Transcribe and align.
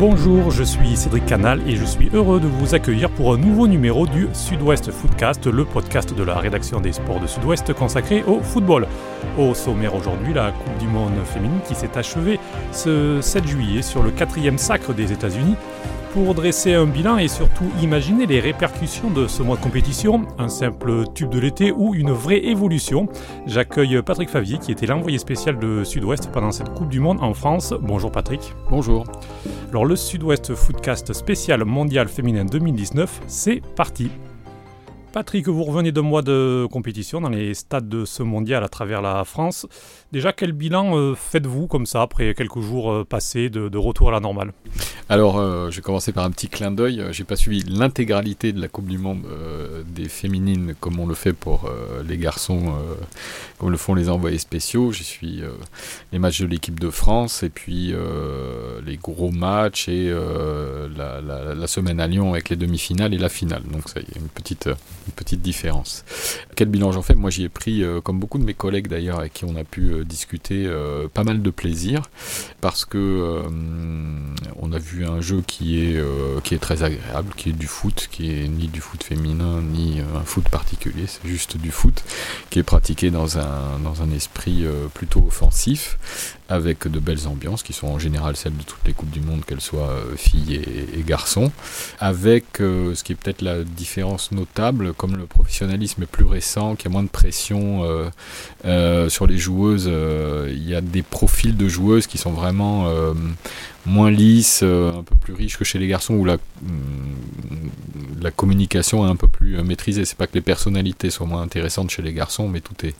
Bonjour, 0.00 0.50
je 0.50 0.62
suis 0.62 0.96
Cédric 0.96 1.26
Canal 1.26 1.60
et 1.68 1.76
je 1.76 1.84
suis 1.84 2.08
heureux 2.14 2.40
de 2.40 2.46
vous 2.46 2.74
accueillir 2.74 3.10
pour 3.10 3.34
un 3.34 3.36
nouveau 3.36 3.66
numéro 3.66 4.06
du 4.06 4.28
Sud-Ouest 4.32 4.90
Footcast, 4.90 5.46
le 5.46 5.66
podcast 5.66 6.14
de 6.14 6.22
la 6.22 6.36
rédaction 6.36 6.80
des 6.80 6.92
sports 6.92 7.20
de 7.20 7.26
Sud-Ouest 7.26 7.74
consacré 7.74 8.24
au 8.26 8.40
football. 8.40 8.86
Au 9.36 9.52
sommaire 9.52 9.94
aujourd'hui, 9.94 10.32
la 10.32 10.52
Coupe 10.52 10.78
du 10.78 10.86
Monde 10.86 11.12
féminine 11.26 11.60
qui 11.68 11.74
s'est 11.74 11.98
achevée 11.98 12.40
ce 12.72 13.20
7 13.20 13.46
juillet 13.46 13.82
sur 13.82 14.02
le 14.02 14.10
quatrième 14.10 14.56
sacre 14.56 14.94
des 14.94 15.12
États-Unis 15.12 15.56
pour 16.12 16.34
dresser 16.34 16.74
un 16.74 16.86
bilan 16.86 17.18
et 17.18 17.28
surtout 17.28 17.70
imaginer 17.82 18.26
les 18.26 18.40
répercussions 18.40 19.10
de 19.10 19.26
ce 19.26 19.42
mois 19.42 19.56
de 19.56 19.62
compétition, 19.62 20.26
un 20.38 20.48
simple 20.48 21.04
tube 21.14 21.30
de 21.30 21.38
l'été 21.38 21.72
ou 21.72 21.94
une 21.94 22.10
vraie 22.10 22.44
évolution. 22.44 23.08
J'accueille 23.46 24.00
Patrick 24.02 24.28
Favier 24.28 24.58
qui 24.58 24.72
était 24.72 24.86
l'envoyé 24.86 25.18
spécial 25.18 25.58
de 25.58 25.84
Sud-Ouest 25.84 26.30
pendant 26.32 26.50
cette 26.50 26.70
Coupe 26.74 26.88
du 26.88 27.00
Monde 27.00 27.18
en 27.20 27.34
France. 27.34 27.74
Bonjour 27.80 28.10
Patrick. 28.10 28.40
Bonjour. 28.70 29.04
Alors 29.70 29.84
le 29.84 29.96
Sud-Ouest 29.96 30.54
Footcast 30.54 31.12
spécial 31.12 31.64
mondial 31.64 32.08
féminin 32.08 32.44
2019, 32.44 33.22
c'est 33.26 33.60
parti. 33.76 34.10
Patrick, 35.12 35.48
vous 35.48 35.64
revenez 35.64 35.90
de 35.90 36.00
mois 36.00 36.22
de 36.22 36.68
compétition 36.70 37.20
dans 37.20 37.30
les 37.30 37.52
stades 37.54 37.88
de 37.88 38.04
ce 38.04 38.22
mondial 38.22 38.62
à 38.62 38.68
travers 38.68 39.02
la 39.02 39.24
France. 39.24 39.66
Déjà, 40.12 40.32
quel 40.32 40.52
bilan 40.52 40.96
euh, 40.96 41.14
faites-vous 41.16 41.66
comme 41.66 41.84
ça 41.84 42.02
après 42.02 42.32
quelques 42.34 42.60
jours 42.60 42.92
euh, 42.92 43.04
passés 43.04 43.50
de, 43.50 43.76
retour 43.76 44.10
à 44.10 44.12
la 44.12 44.20
normale? 44.20 44.52
Alors, 45.08 45.38
euh, 45.38 45.68
je 45.70 45.76
vais 45.76 45.82
commencer 45.82 46.12
par 46.12 46.24
un 46.24 46.30
petit 46.30 46.48
clin 46.48 46.70
d'œil. 46.70 47.04
J'ai 47.10 47.24
pas 47.24 47.34
suivi 47.34 47.64
l'intégralité 47.64 48.52
de 48.52 48.60
la 48.60 48.68
Coupe 48.68 48.86
du 48.86 48.98
Monde 48.98 49.24
des 49.84 50.08
féminines 50.08 50.74
comme 50.78 51.00
on 51.00 51.06
le 51.06 51.14
fait 51.14 51.32
pour 51.32 51.68
les 52.06 52.16
garçons, 52.16 52.72
comme 53.58 53.70
le 53.70 53.76
font 53.76 53.94
les 53.94 54.08
envoyés 54.08 54.38
spéciaux. 54.38 54.92
J'ai 54.92 55.02
suivi 55.02 55.42
les 56.12 56.18
matchs 56.20 56.40
de 56.40 56.46
l'équipe 56.46 56.78
de 56.78 56.90
France 56.90 57.42
et 57.42 57.50
puis 57.50 57.92
les 58.84 58.96
gros 58.96 59.32
matchs 59.32 59.88
et 59.88 60.12
la, 60.96 61.20
la, 61.20 61.66
semaine 61.66 61.98
à 61.98 62.06
Lyon 62.06 62.32
avec 62.32 62.48
les 62.48 62.56
demi-finales 62.56 63.12
et 63.12 63.18
la 63.18 63.28
finale. 63.28 63.62
Donc, 63.64 63.88
ça 63.88 64.00
y 64.00 64.04
est, 64.04 64.16
une 64.16 64.28
petite 64.28 64.68
une 65.06 65.12
petite 65.12 65.42
différence. 65.42 66.04
Quel 66.56 66.68
bilan 66.68 66.92
j'en 66.92 67.02
fais? 67.02 67.14
Moi 67.14 67.30
j'y 67.30 67.44
ai 67.44 67.48
pris, 67.48 67.82
euh, 67.82 68.00
comme 68.00 68.18
beaucoup 68.18 68.38
de 68.38 68.44
mes 68.44 68.54
collègues 68.54 68.88
d'ailleurs 68.88 69.20
avec 69.20 69.32
qui 69.32 69.44
on 69.44 69.56
a 69.56 69.64
pu 69.64 69.92
euh, 69.92 70.04
discuter, 70.04 70.66
euh, 70.66 71.08
pas 71.08 71.24
mal 71.24 71.42
de 71.42 71.50
plaisir 71.50 72.02
parce 72.60 72.84
que 72.84 73.42
on 74.56 74.72
a 74.72 74.78
vu 74.78 75.06
un 75.06 75.20
jeu 75.20 75.42
qui 75.46 75.80
est, 75.80 76.02
qui 76.44 76.54
est 76.54 76.58
très 76.58 76.82
agréable, 76.82 77.32
qui 77.36 77.50
est 77.50 77.54
du 77.54 77.66
foot, 77.66 78.08
qui 78.10 78.30
est 78.30 78.48
ni 78.48 78.68
du 78.68 78.80
foot 78.80 79.02
féminin 79.02 79.62
ni 79.62 80.00
un 80.00 80.24
foot 80.24 80.48
particulier, 80.50 81.04
c'est 81.06 81.26
juste 81.26 81.56
du 81.56 81.70
foot 81.70 82.04
qui 82.50 82.58
est 82.58 82.62
pratiqué 82.62 83.10
dans 83.10 83.38
un, 83.38 83.78
dans 83.82 84.02
un 84.02 84.10
esprit 84.10 84.64
plutôt 84.92 85.24
offensif 85.26 85.96
avec 86.50 86.86
de 86.86 86.98
belles 86.98 87.26
ambiances 87.26 87.62
qui 87.62 87.72
sont 87.72 87.86
en 87.86 87.98
général 87.98 88.36
celles 88.36 88.56
de 88.56 88.62
toutes 88.62 88.84
les 88.86 88.92
Coupes 88.92 89.10
du 89.10 89.20
Monde, 89.20 89.44
qu'elles 89.46 89.60
soient 89.60 89.96
filles 90.16 90.56
et, 90.56 91.02
garçons, 91.02 91.50
avec 91.98 92.44
ce 92.58 93.02
qui 93.02 93.12
est 93.12 93.16
peut-être 93.16 93.42
la 93.42 93.64
différence 93.64 94.32
notable, 94.32 94.92
comme 95.00 95.16
le 95.16 95.24
professionnalisme 95.24 96.02
est 96.02 96.06
plus 96.06 96.26
récent, 96.26 96.76
qu'il 96.76 96.90
y 96.90 96.92
a 96.92 96.92
moins 96.92 97.02
de 97.02 97.08
pression 97.08 97.82
euh, 98.66 99.08
sur 99.08 99.26
les 99.26 99.38
joueuses, 99.38 99.90
il 100.48 100.68
y 100.68 100.74
a 100.74 100.82
des 100.82 101.00
profils 101.00 101.56
de 101.56 101.68
joueuses 101.68 102.06
qui 102.06 102.18
sont 102.18 102.32
vraiment 102.32 102.92
moins 103.86 104.10
lisses, 104.10 104.62
un 104.62 105.02
peu 105.02 105.16
plus 105.18 105.32
riches 105.32 105.56
que 105.56 105.64
chez 105.64 105.78
les 105.78 105.86
garçons, 105.86 106.12
où 106.14 106.26
la, 106.26 106.36
mm, 106.36 108.30
communication 108.36 109.06
est 109.06 109.10
un 109.10 109.16
peu 109.16 109.28
plus 109.28 109.62
maîtrisée. 109.62 110.04
C'est 110.04 110.18
pas 110.18 110.26
que 110.26 110.34
les 110.34 110.42
personnalités 110.42 111.08
soient 111.08 111.26
moins 111.26 111.40
intéressantes 111.40 111.88
chez 111.88 112.02
les 112.02 112.12
garçons, 112.12 112.46
mais 112.46 112.60
tout 112.60 112.84
est 112.84 112.94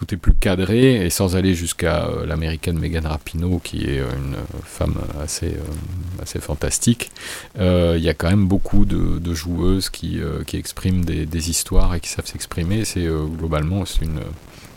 tout 0.00 0.14
est 0.14 0.16
plus 0.16 0.34
cadré 0.34 1.04
et 1.04 1.10
sans 1.10 1.36
aller 1.36 1.54
jusqu'à 1.54 2.06
euh, 2.06 2.24
l'américaine 2.24 2.78
Megan 2.78 3.06
Rapinoe 3.06 3.60
qui 3.62 3.84
est 3.84 3.98
euh, 3.98 4.10
une 4.16 4.36
femme 4.64 4.94
assez, 5.22 5.48
euh, 5.48 6.09
assez 6.20 6.40
fantastique. 6.40 7.10
Il 7.58 7.98
y 7.98 8.08
a 8.08 8.14
quand 8.14 8.30
même 8.30 8.46
beaucoup 8.46 8.84
de, 8.84 9.34
joueuses 9.34 9.90
qui, 9.90 10.20
qui 10.46 10.56
expriment 10.56 11.04
des, 11.04 11.50
histoires 11.50 11.94
et 11.94 12.00
qui 12.00 12.08
savent 12.08 12.26
s'exprimer. 12.26 12.84
C'est 12.84 13.06
globalement 13.38 13.84
c'est 13.84 14.04
une 14.04 14.20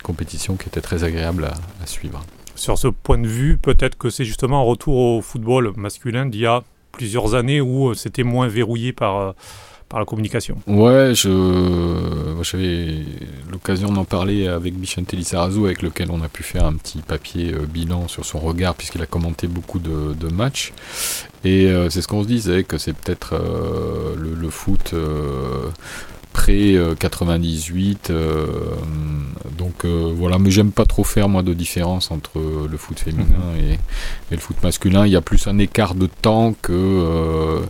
compétition 0.03 0.55
qui 0.55 0.67
était 0.67 0.81
très 0.81 1.03
agréable 1.03 1.49
à, 1.81 1.87
suivre. 1.87 2.21
Sur 2.55 2.77
ce 2.77 2.87
point 2.87 3.17
de 3.17 3.27
vue, 3.27 3.57
peut-être 3.57 3.97
que 3.97 4.09
c'est 4.09 4.25
justement 4.25 4.61
un 4.61 4.63
retour 4.63 4.95
au 4.95 5.21
football 5.21 5.73
masculin 5.75 6.27
d'il 6.27 6.41
y 6.41 6.45
a 6.45 6.63
plusieurs 6.91 7.33
années 7.33 7.61
où 7.61 7.95
c'était 7.95 8.23
moins 8.23 8.47
verrouillé 8.47 8.93
par 8.93 9.33
la 9.99 10.05
communication. 10.05 10.57
Ouais, 10.67 11.13
je, 11.15 12.41
j'avais 12.43 13.03
l'occasion 13.51 13.91
d'en 13.91 14.05
parler 14.05 14.47
avec 14.47 14.75
Bichente 14.75 15.11
Lizarazu, 15.13 15.65
avec 15.65 15.81
lequel 15.81 16.09
on 16.11 16.21
a 16.21 16.29
pu 16.29 16.43
faire 16.43 16.65
un 16.65 16.73
petit 16.73 16.99
papier 16.99 17.53
euh, 17.53 17.65
bilan 17.65 18.07
sur 18.07 18.25
son 18.25 18.39
regard, 18.39 18.75
puisqu'il 18.75 19.01
a 19.01 19.05
commenté 19.05 19.47
beaucoup 19.47 19.79
de, 19.79 20.27
matchs. 20.33 20.73
Et 21.43 21.67
euh, 21.67 21.89
c'est 21.89 22.01
ce 22.01 22.07
qu'on 22.07 22.23
se 22.23 22.27
disait, 22.27 22.63
que 22.63 22.77
c'est 22.77 22.93
peut-être 22.93 23.33
euh, 23.33 24.15
le, 24.17 24.49
foot 24.49 24.93
pré 26.33 26.77
98 26.99 28.11
donc 29.57 29.85
voilà 29.85 30.39
mais 30.39 30.51
j'aime 30.51 30.71
pas 30.71 30.85
trop 30.85 31.03
faire 31.03 31.29
moi 31.29 31.43
de 31.43 31.53
différence 31.53 32.11
entre 32.11 32.39
le 32.69 32.77
foot 32.77 32.99
féminin 32.99 33.25
mhm. 33.53 33.59
et, 33.59 33.73
et, 33.73 34.35
le 34.35 34.37
foot 34.37 34.61
masculin 34.63 35.05
il 35.05 35.11
y 35.11 35.15
a 35.15 35.21
plus 35.21 35.47
un 35.47 35.57
écart 35.59 35.95
de 35.95 36.07
temps 36.07 36.53
que 36.61 37.61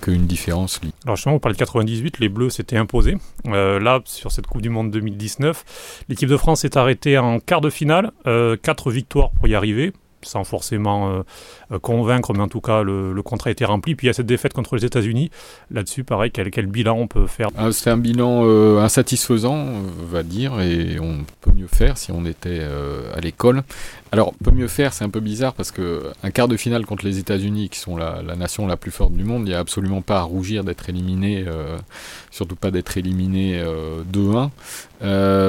qu'une 0.00 0.26
différence. 0.26 0.80
Alors 1.04 1.16
justement, 1.16 1.36
on 1.36 1.38
parle 1.38 1.54
de 1.54 1.58
98, 1.58 2.18
les 2.18 2.28
Bleus 2.28 2.50
s'étaient 2.50 2.76
imposés. 2.76 3.16
Euh, 3.46 3.78
là, 3.80 4.00
sur 4.04 4.32
cette 4.32 4.46
Coupe 4.46 4.62
du 4.62 4.70
Monde 4.70 4.90
2019, 4.90 6.04
l'équipe 6.08 6.28
de 6.28 6.36
France 6.36 6.60
s'est 6.60 6.76
arrêtée 6.76 7.18
en 7.18 7.40
quart 7.40 7.60
de 7.60 7.70
finale, 7.70 8.12
euh, 8.26 8.56
quatre 8.56 8.90
victoires 8.90 9.30
pour 9.30 9.48
y 9.48 9.54
arriver 9.54 9.92
sans 10.22 10.44
forcément 10.44 11.10
euh, 11.10 11.22
euh, 11.72 11.78
convaincre, 11.78 12.32
mais 12.34 12.40
en 12.40 12.48
tout 12.48 12.60
cas 12.60 12.82
le, 12.82 13.20
contrat 13.22 13.48
a 13.48 13.52
été 13.52 13.64
rempli. 13.64 13.94
Puis 13.94 14.06
il 14.06 14.08
y 14.08 14.10
a 14.10 14.14
cette 14.14 14.26
défaite 14.26 14.52
contre 14.52 14.76
les 14.76 14.84
États-Unis. 14.84 15.30
Là-dessus, 15.70 16.04
pareil, 16.04 16.30
quel, 16.30 16.66
bilan 16.66 16.96
on 16.96 17.06
peut 17.06 17.26
faire? 17.26 17.48
Ah, 17.56 17.72
C'est 17.72 17.90
un 17.90 17.96
bilan 17.96 18.42
euh, 18.44 18.80
insatisfaisant, 18.80 19.54
on 19.54 20.06
va 20.06 20.22
dire, 20.22 20.60
et 20.60 20.98
on 21.00 21.24
peut 21.40 21.52
mieux 21.52 21.66
faire 21.66 21.98
si 21.98 22.12
on 22.12 22.24
était 22.24 22.60
à 23.14 23.20
l'école. 23.20 23.62
Alors, 24.10 24.32
peut 24.42 24.50
mieux 24.50 24.68
faire, 24.68 24.94
c'est 24.94 25.04
un 25.04 25.10
peu 25.10 25.20
bizarre 25.20 25.52
parce 25.52 25.70
que 25.70 26.10
un 26.22 26.30
quart 26.30 26.48
de 26.48 26.56
finale 26.56 26.86
contre 26.86 27.04
les 27.04 27.18
États-Unis, 27.18 27.68
qui 27.68 27.78
sont 27.78 27.96
la, 27.96 28.22
nation 28.36 28.66
la 28.66 28.76
plus 28.76 28.90
forte 28.90 29.12
du 29.12 29.24
monde, 29.24 29.42
il 29.42 29.50
n'y 29.50 29.54
a 29.54 29.58
absolument 29.58 30.00
pas 30.00 30.18
à 30.18 30.22
rougir 30.22 30.64
d'être 30.64 30.88
éliminé, 30.88 31.44
surtout 32.30 32.56
pas 32.56 32.70
d'être 32.70 32.96
éliminé 32.96 33.62
2-1. 34.12 34.50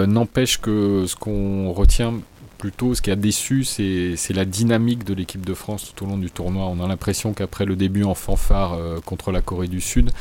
N'empêche 0.08 0.60
que 0.60 1.06
ce 1.08 1.16
qu'on 1.16 1.72
retient 1.72 2.14
plutôt 2.60 2.94
ce 2.94 3.02
qui 3.02 3.10
a 3.10 3.16
déçu, 3.16 3.64
c'est 3.64 4.34
la 4.34 4.46
dynamique 4.46 5.06
de 5.06 5.16
l'équipe 5.16 5.44
de 5.44 5.54
France 5.56 5.92
tout 5.96 6.06
au 6.06 6.08
long 6.08 6.18
du 6.18 6.30
tournoi. 6.30 6.66
On 6.66 6.84
a 6.84 6.88
l'impression 6.88 7.34
qu'après 7.34 7.66
le 7.66 7.76
début 7.76 8.04
en 8.04 8.14
fanfare 8.14 8.74
euh, 8.74 9.00
contre 9.00 9.32
la 9.32 9.42
Corée 9.42 9.70
du 9.70 9.82
Sud, 9.82 10.12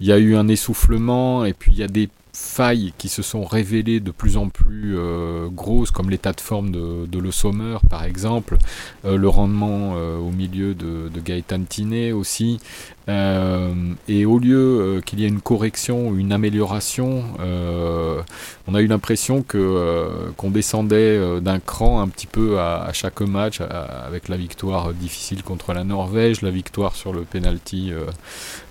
il 0.00 0.06
y 0.06 0.12
a 0.12 0.18
eu 0.18 0.36
un 0.36 0.48
essoufflement 0.48 1.44
et 1.46 1.54
puis 1.54 1.72
il 1.72 1.78
y 1.78 1.84
a 1.84 1.88
des 1.88 2.10
failles 2.36 2.92
qui 2.98 3.08
se 3.08 3.22
sont 3.22 3.44
révélées 3.44 4.00
de 4.00 4.10
plus 4.10 4.36
en 4.36 4.48
plus 4.48 4.94
euh, 4.96 5.48
grosses, 5.48 5.90
comme 5.90 6.10
l'état 6.10 6.32
de 6.32 6.40
forme 6.40 6.70
de, 6.70 7.18
Le 7.18 7.30
Sommer 7.30 7.78
par 7.88 8.04
exemple, 8.04 8.58
euh, 9.04 9.16
le 9.16 9.28
rendement 9.28 9.94
au 9.94 10.30
milieu 10.30 10.74
de, 10.74 11.08
de 11.08 11.20
Gaëtan 11.20 11.62
Tinet 11.66 12.12
aussi, 12.12 12.60
euh, 13.08 13.72
et 14.08 14.26
au 14.26 14.40
lieu 14.40 14.56
euh, 14.56 15.00
qu'il 15.00 15.20
y 15.20 15.24
ait 15.24 15.28
une 15.28 15.40
correction 15.40 16.16
une 16.16 16.32
amélioration, 16.32 17.22
euh, 17.38 18.20
on 18.66 18.74
a 18.74 18.80
eu 18.80 18.88
l'impression 18.88 19.42
que 19.42 20.32
qu'on 20.36 20.50
descendait 20.50 21.40
d'un 21.40 21.60
cran 21.60 22.00
un 22.00 22.08
petit 22.08 22.26
peu 22.26 22.58
à, 22.58 22.90
chaque 22.92 23.20
match, 23.20 23.60
avec 23.60 24.28
la 24.28 24.36
victoire 24.36 24.92
difficile 24.92 25.42
contre 25.42 25.72
la 25.72 25.84
Norvège, 25.84 26.42
la 26.42 26.50
victoire 26.50 26.96
sur 26.96 27.12
le 27.12 27.22
penalty 27.22 27.92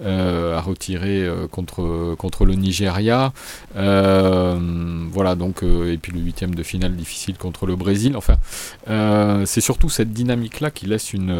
à 0.03 0.59
retirer 0.59 1.27
contre 1.51 2.15
contre 2.17 2.45
le 2.45 2.55
Nigeria, 2.55 3.31
voilà 3.75 5.35
donc 5.35 5.63
et 5.63 5.97
puis 5.97 6.11
le 6.11 6.19
huitième 6.19 6.55
de 6.55 6.63
finale 6.63 6.95
difficile 6.95 7.37
contre 7.37 7.65
le 7.65 7.75
Brésil. 7.75 8.15
Enfin, 8.17 8.37
c'est 9.45 9.61
surtout 9.61 9.89
cette 9.89 10.11
dynamique 10.11 10.59
là 10.59 10.71
qui 10.71 10.85
laisse 10.85 11.13
une, 11.13 11.35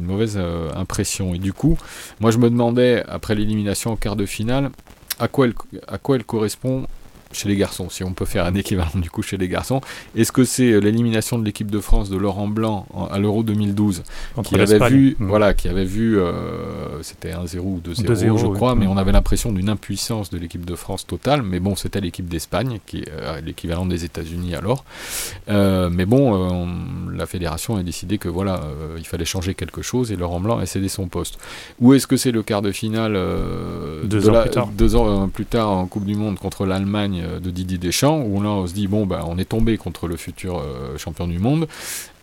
mauvaise 0.00 0.40
impression 0.74 1.34
et 1.34 1.38
du 1.38 1.52
coup 1.52 1.78
moi 2.20 2.30
je 2.30 2.38
me 2.38 2.50
demandais, 2.50 3.04
après 3.08 3.34
l'élimination 3.34 3.92
en 3.92 3.96
quart 3.96 4.16
de 4.16 4.26
finale, 4.26 4.70
à 5.18 5.28
quoi 5.28 5.46
elle 5.46 6.24
correspond 6.24 6.86
chez 7.32 7.48
les 7.48 7.56
garçons, 7.56 7.88
si 7.90 8.02
on 8.02 8.12
peut 8.12 8.24
faire 8.24 8.44
un 8.44 8.54
équivalent 8.54 8.90
du 8.94 9.10
coup 9.10 9.22
chez 9.22 9.36
les 9.36 9.48
garçons. 9.48 9.80
Est-ce 10.16 10.32
que 10.32 10.44
c'est 10.44 10.72
euh, 10.72 10.78
l'élimination 10.78 11.38
de 11.38 11.44
l'équipe 11.44 11.70
de 11.70 11.78
France 11.78 12.10
de 12.10 12.16
Laurent 12.16 12.48
Blanc 12.48 12.86
à 13.10 13.18
l'Euro 13.18 13.42
2012 13.42 14.02
qui 14.44 14.58
avait, 14.58 14.88
vu, 14.88 15.16
mmh. 15.18 15.26
voilà, 15.26 15.54
qui 15.54 15.68
avait 15.68 15.84
vu, 15.84 16.18
euh, 16.18 17.02
c'était 17.02 17.32
1-0 17.32 17.58
ou 17.58 17.80
2-0 17.84 18.38
je 18.38 18.46
crois, 18.46 18.74
mais 18.74 18.86
mmh. 18.86 18.90
on 18.90 18.96
avait 18.96 19.12
l'impression 19.12 19.52
d'une 19.52 19.68
impuissance 19.68 20.30
de 20.30 20.38
l'équipe 20.38 20.64
de 20.64 20.74
France 20.74 21.06
totale. 21.06 21.42
Mais 21.42 21.60
bon, 21.60 21.76
c'était 21.76 22.00
l'équipe 22.00 22.28
d'Espagne, 22.28 22.78
qui 22.86 23.00
est 23.00 23.08
euh, 23.10 23.40
l'équivalent 23.40 23.86
des 23.86 24.04
États-Unis 24.04 24.54
alors. 24.54 24.84
mais 25.48 26.06
bon, 26.06 26.68
la 27.12 27.26
fédération 27.26 27.76
a 27.76 27.82
décidé 27.82 28.18
que 28.18 28.28
voilà, 28.28 28.62
il 28.98 29.06
fallait 29.06 29.24
changer 29.24 29.54
quelque 29.54 29.82
chose 29.82 30.10
et 30.12 30.16
Laurent 30.16 30.40
Blanc 30.40 30.58
a 30.58 30.66
cédé 30.66 30.88
son 30.88 31.06
poste. 31.06 31.38
Ou 31.80 31.94
est-ce 31.94 32.06
que 32.06 32.16
c'est 32.16 32.32
le 32.32 32.42
quart 32.42 32.62
de 32.62 32.72
finale 32.72 33.18
deux, 34.04 34.28
ans 34.28 34.42
plus 34.42 34.50
tard. 34.50 34.68
deux 34.68 34.96
ans 34.96 35.28
plus 35.28 35.46
tard 35.46 35.70
en 35.70 35.86
Coupe 35.86 36.04
du 36.04 36.14
Monde 36.14 36.38
contre 36.38 36.66
l'Allemagne 36.66 37.19
de 37.20 37.50
Didier 37.50 37.78
Deschamps, 37.78 38.22
où 38.22 38.42
là 38.42 38.50
on 38.50 38.66
se 38.66 38.74
dit 38.74 38.86
bon 38.86 39.06
ben 39.06 39.24
on 39.26 39.38
est 39.38 39.48
tombé 39.48 39.76
contre 39.76 40.08
le 40.08 40.16
futur 40.16 40.62
champion 40.96 41.26
du 41.26 41.38
monde, 41.38 41.68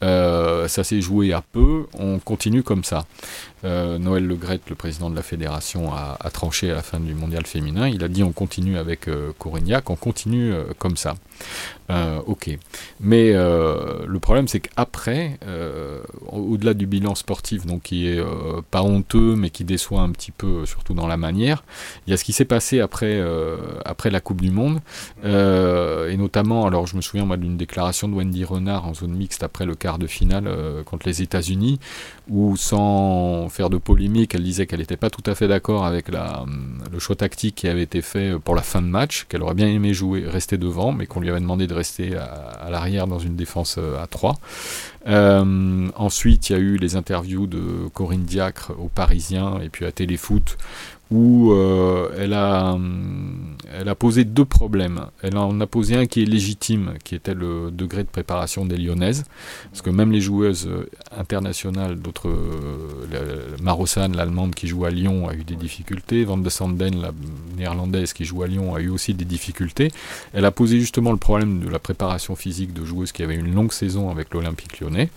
ça 0.01 0.83
s'est 0.83 1.01
joué 1.01 1.33
à 1.33 1.41
peu, 1.41 1.85
on 1.97 2.19
continue 2.19 2.63
comme 2.63 2.83
ça. 2.83 3.05
Noël 3.63 4.25
Le 4.25 4.37
le 4.69 4.75
président 4.75 5.09
de 5.09 5.15
la 5.15 5.23
fédération, 5.23 5.91
a, 5.93 6.17
tranché 6.31 6.71
à 6.71 6.75
la 6.75 6.81
fin 6.81 6.99
du 6.99 7.13
mondial 7.13 7.45
féminin. 7.45 7.87
Il 7.87 8.03
a 8.03 8.07
dit 8.07 8.23
on 8.23 8.31
continue 8.31 8.77
avec 8.77 9.09
Corignac, 9.39 9.89
on 9.89 9.95
continue 9.95 10.53
comme 10.77 10.95
ça. 10.95 11.15
ok. 11.89 12.57
Mais 12.99 13.33
le 13.33 14.19
problème 14.19 14.47
c'est 14.47 14.61
qu'après, 14.61 15.39
au-delà 16.27 16.73
du 16.73 16.85
bilan 16.85 17.15
sportif, 17.15 17.65
donc 17.65 17.83
qui 17.83 18.07
est 18.07 18.21
pas 18.71 18.83
honteux 18.83 19.35
mais 19.35 19.49
qui 19.49 19.63
déçoit 19.63 20.01
un 20.01 20.11
petit 20.11 20.31
peu, 20.31 20.65
surtout 20.65 20.93
dans 20.93 21.07
la 21.07 21.17
manière, 21.17 21.63
il 22.05 22.11
y 22.11 22.13
a 22.13 22.17
ce 22.17 22.23
qui 22.23 22.33
s'est 22.33 22.45
passé 22.45 22.79
après, 22.79 23.15
euh, 23.19 23.57
après 23.85 24.09
la 24.09 24.19
Coupe 24.19 24.41
du 24.41 24.51
Monde, 24.51 24.79
euh, 25.23 26.09
et 26.09 26.17
notamment, 26.17 26.65
alors 26.65 26.87
je 26.87 26.95
me 26.95 27.01
souviens 27.01 27.25
d'une 27.37 27.57
déclaration 27.57 28.07
de 28.07 28.13
Wendy 28.13 28.43
Renard 28.43 28.85
en 28.87 28.93
zone 28.93 29.11
mixte 29.11 29.43
après 29.43 29.65
le 29.65 29.75
quart 29.87 29.99
de 29.99 30.07
finale 30.07 30.47
euh, 30.47 30.83
contre 30.83 31.07
les 31.07 31.21
États-Unis, 31.21 31.79
où 32.29 32.57
sans 32.57 33.47
faire 33.47 33.69
de 33.69 33.77
polémique, 33.77 34.35
elle 34.35 34.43
disait 34.43 34.65
qu'elle 34.67 34.81
n'était 34.81 34.97
pas 34.97 35.09
tout 35.09 35.23
à 35.25 35.33
fait 35.33 35.47
d'accord 35.47 35.85
avec 35.85 36.09
la, 36.09 36.43
le 36.91 36.99
choix 36.99 37.15
tactique 37.15 37.55
qui 37.55 37.69
avait 37.69 37.83
été 37.83 38.01
fait 38.01 38.37
pour 38.37 38.53
la 38.53 38.63
fin 38.63 38.81
de 38.81 38.87
match, 38.87 39.27
qu'elle 39.29 39.43
aurait 39.43 39.55
bien 39.55 39.69
aimé 39.69 39.93
jouer, 39.93 40.25
rester 40.27 40.57
devant, 40.57 40.91
mais 40.91 41.05
qu'on 41.05 41.21
lui 41.21 41.29
avait 41.29 41.39
demandé 41.39 41.67
de 41.67 41.73
rester 41.73 42.17
à, 42.17 42.67
l'arrière 42.69 43.07
dans 43.07 43.19
une 43.19 43.37
défense 43.37 43.77
à 43.77 44.07
3. 44.07 44.35
ensuite, 45.95 46.49
il 46.49 46.53
y 46.53 46.55
a 46.55 46.59
eu 46.59 46.75
les 46.75 46.97
interviews 46.97 47.47
de 47.47 47.87
Corinne 47.93 48.25
Diacre 48.25 48.73
au 48.77 48.89
Parisien 48.89 49.61
et 49.63 49.69
puis 49.69 49.85
à 49.85 49.93
Téléfoot 49.93 50.57
où 51.09 51.51
euh, 51.51 52.09
elle, 52.17 52.33
a, 52.33 52.73
hum, 52.73 53.55
elle 53.73 53.87
a 53.87 53.95
posé 53.95 54.25
deux 54.25 54.45
problèmes. 54.45 55.05
Elle 55.21 55.37
en 55.37 55.59
a 55.61 55.67
posé 55.67 55.95
un 55.95 56.05
qui 56.05 56.23
est 56.23 56.25
légitime, 56.25 56.95
qui 57.03 57.15
était 57.15 57.33
le 57.33 57.71
degré 57.71 58.03
de 58.03 58.09
préparation 58.09 58.65
des 58.65 58.77
Lyonnaises, 58.77 59.23
parce 59.71 59.81
que 59.81 59.89
même 59.89 60.11
les 60.11 60.19
joueuses 60.19 60.67
euh, 60.67 60.89
internationales, 61.17 61.95
d'autres, 61.97 62.29
euh, 62.29 64.07
l'allemande 64.13 64.53
qui 64.53 64.67
joue 64.67 64.85
à 64.85 64.89
Lyon, 64.89 65.29
a 65.29 65.33
eu 65.33 65.43
des 65.43 65.55
difficultés, 65.55 66.25
Van 66.25 66.37
de 66.37 66.49
Sanden, 66.49 67.01
la 67.01 67.11
néerlandaise 67.57 68.13
qui 68.13 68.25
joue 68.25 68.43
à 68.43 68.47
Lyon, 68.47 68.75
a 68.75 68.81
eu 68.81 68.89
aussi 68.89 69.13
des 69.13 69.25
difficultés. 69.25 69.91
Elle 70.33 70.45
a 70.45 70.51
posé 70.51 70.79
justement 70.79 71.11
le 71.11 71.17
problème 71.17 71.59
de 71.61 71.69
la 71.69 71.79
préparation 71.79 72.35
physique 72.35 72.73
de 72.73 72.83
joueuses 72.83 73.11
qui 73.11 73.23
avaient 73.23 73.35
une 73.35 73.53
longue 73.53 73.71
saison 73.71 74.09
avec 74.09 74.33
l'Olympique 74.33 74.79
lyonnais. 74.79 75.09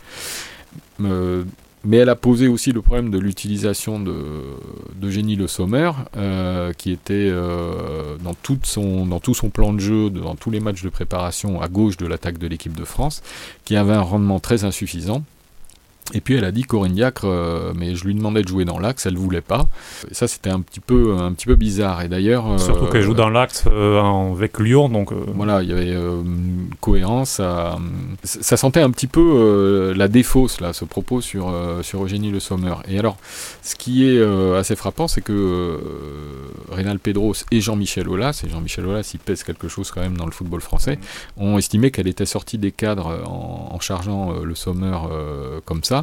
Mais 1.83 1.97
elle 1.97 2.11
a 2.11 2.17
posé 2.17 2.47
aussi 2.47 2.73
le 2.73 2.83
problème 2.83 3.11
de 3.11 3.19
l'utilisation 3.19 3.99
de, 3.99 5.11
Génie 5.11 5.37
Le 5.37 5.47
Sommer, 5.47 5.93
euh, 6.17 6.73
qui 6.75 6.93
était 6.93 7.15
euh, 7.15 8.17
dans, 8.23 8.35
tout 8.35 8.59
son 8.65 9.51
plan 9.51 9.73
de 9.73 9.81
jeu, 9.81 10.11
dans 10.11 10.35
tous 10.35 10.51
les 10.51 10.61
matchs 10.61 10.83
de 10.83 10.91
préparation 10.91 11.61
à 11.63 11.69
gauche 11.69 11.97
de 11.97 12.07
l'attaque 12.07 12.39
de 12.39 12.47
l'équipe 12.47 12.75
de 12.75 12.85
France, 12.85 13.23
qui 13.65 13.77
avait 13.77 13.95
un 13.95 14.03
rendement 14.03 14.41
très 14.41 14.65
insuffisant. 14.65 15.23
Et 16.13 16.21
puis 16.21 16.35
elle 16.35 16.45
a 16.45 16.53
dit 16.53 16.63
Corinne 16.63 16.93
Diacre, 16.93 17.25
euh, 17.25 17.73
mais 17.77 17.95
je 17.95 18.05
lui 18.05 18.15
demandais 18.15 18.43
de 18.43 18.49
jouer 18.49 18.65
dans 18.65 18.79
l'axe, 18.79 19.07
elle 19.07 19.17
voulait 19.17 19.41
pas. 19.41 19.67
Et 20.11 20.15
ça 20.15 20.27
c'était 20.27 20.51
un 20.51 20.61
petit 20.61 20.81
peu 20.81 21.17
un 21.19 21.33
petit 21.33 21.47
peu 21.47 21.55
bizarre. 21.55 22.03
Et 22.03 22.09
d'ailleurs 22.09 22.51
euh, 22.51 22.59
surtout 22.59 22.87
qu'elle 22.87 23.03
joue 23.03 23.15
dans 23.15 23.29
l'axe 23.29 23.65
euh, 23.71 24.33
avec 24.33 24.59
Lyon, 24.59 24.89
donc 24.89 25.13
voilà, 25.13 25.63
il 25.63 25.69
y 25.69 25.73
avait 25.73 25.93
une 25.93 26.71
cohérence. 26.81 27.31
Ça, 27.31 27.79
ça 28.25 28.57
sentait 28.57 28.81
un 28.81 28.91
petit 28.91 29.07
peu 29.07 29.93
la 29.97 30.09
défausse 30.09 30.61
là, 30.61 30.73
ce 30.73 30.85
propos 30.85 31.21
sur 31.21 31.53
sur 31.83 32.05
Eugénie 32.05 32.31
Le 32.31 32.41
Sommer. 32.41 32.75
Et 32.89 32.99
alors, 32.99 33.17
ce 33.63 33.77
qui 33.77 34.09
est 34.09 34.23
assez 34.57 34.77
frappant, 34.77 35.07
c'est 35.09 35.21
que 35.21 35.79
Rénal 36.71 36.99
Pedros 36.99 37.35
et 37.51 37.61
Jean-Michel 37.61 38.09
Aulas, 38.09 38.43
et 38.45 38.49
Jean-Michel 38.49 38.87
Aulas, 38.87 39.11
il 39.15 39.21
pèse 39.21 39.43
quelque 39.45 39.69
chose 39.69 39.91
quand 39.91 40.01
même 40.01 40.17
dans 40.17 40.27
le 40.27 40.33
football 40.33 40.61
français, 40.61 40.99
ont 41.37 41.59
estimé 41.59 41.91
qu'elle 41.91 42.09
était 42.09 42.27
sortie 42.27 42.59
des 42.59 42.73
cadres 42.73 43.23
en, 43.27 43.71
en 43.73 43.81
chargeant 43.81 44.33
Le 44.43 44.55
Sommer 44.55 44.99
comme 45.65 45.85
ça. 45.85 46.00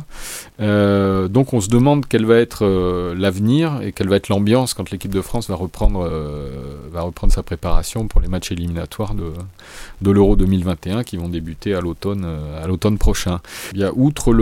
Euh, 0.60 1.28
donc 1.28 1.54
on 1.54 1.62
se 1.62 1.70
demande 1.70 2.06
quel 2.08 2.26
va 2.26 2.38
être 2.38 2.66
euh, 2.66 3.14
l'avenir 3.16 3.82
et 3.84 3.92
quelle 3.92 4.10
va 4.10 4.16
être 4.16 4.30
l'ambiance 4.30 4.74
quand 4.74 4.90
l'équipe 4.90 5.14
de 5.14 5.22
France 5.22 5.50
va 5.50 5.56
reprendre, 5.56 6.08
euh, 6.10 6.50
sa 7.30 7.44
préparation 7.44 8.08
pour 8.08 8.22
les 8.22 8.28
matchs 8.28 8.52
éliminatoires 8.52 9.14
de, 9.14 10.12
l'Euro 10.12 10.36
2021 10.36 11.04
qui 11.04 11.18
vont 11.18 11.28
débuter 11.28 11.74
à 11.74 11.82
l'automne 11.82 12.98
prochain. 12.98 13.42
Il 13.74 13.80
y 13.80 13.84
a 13.84 13.92
outre 13.94 14.34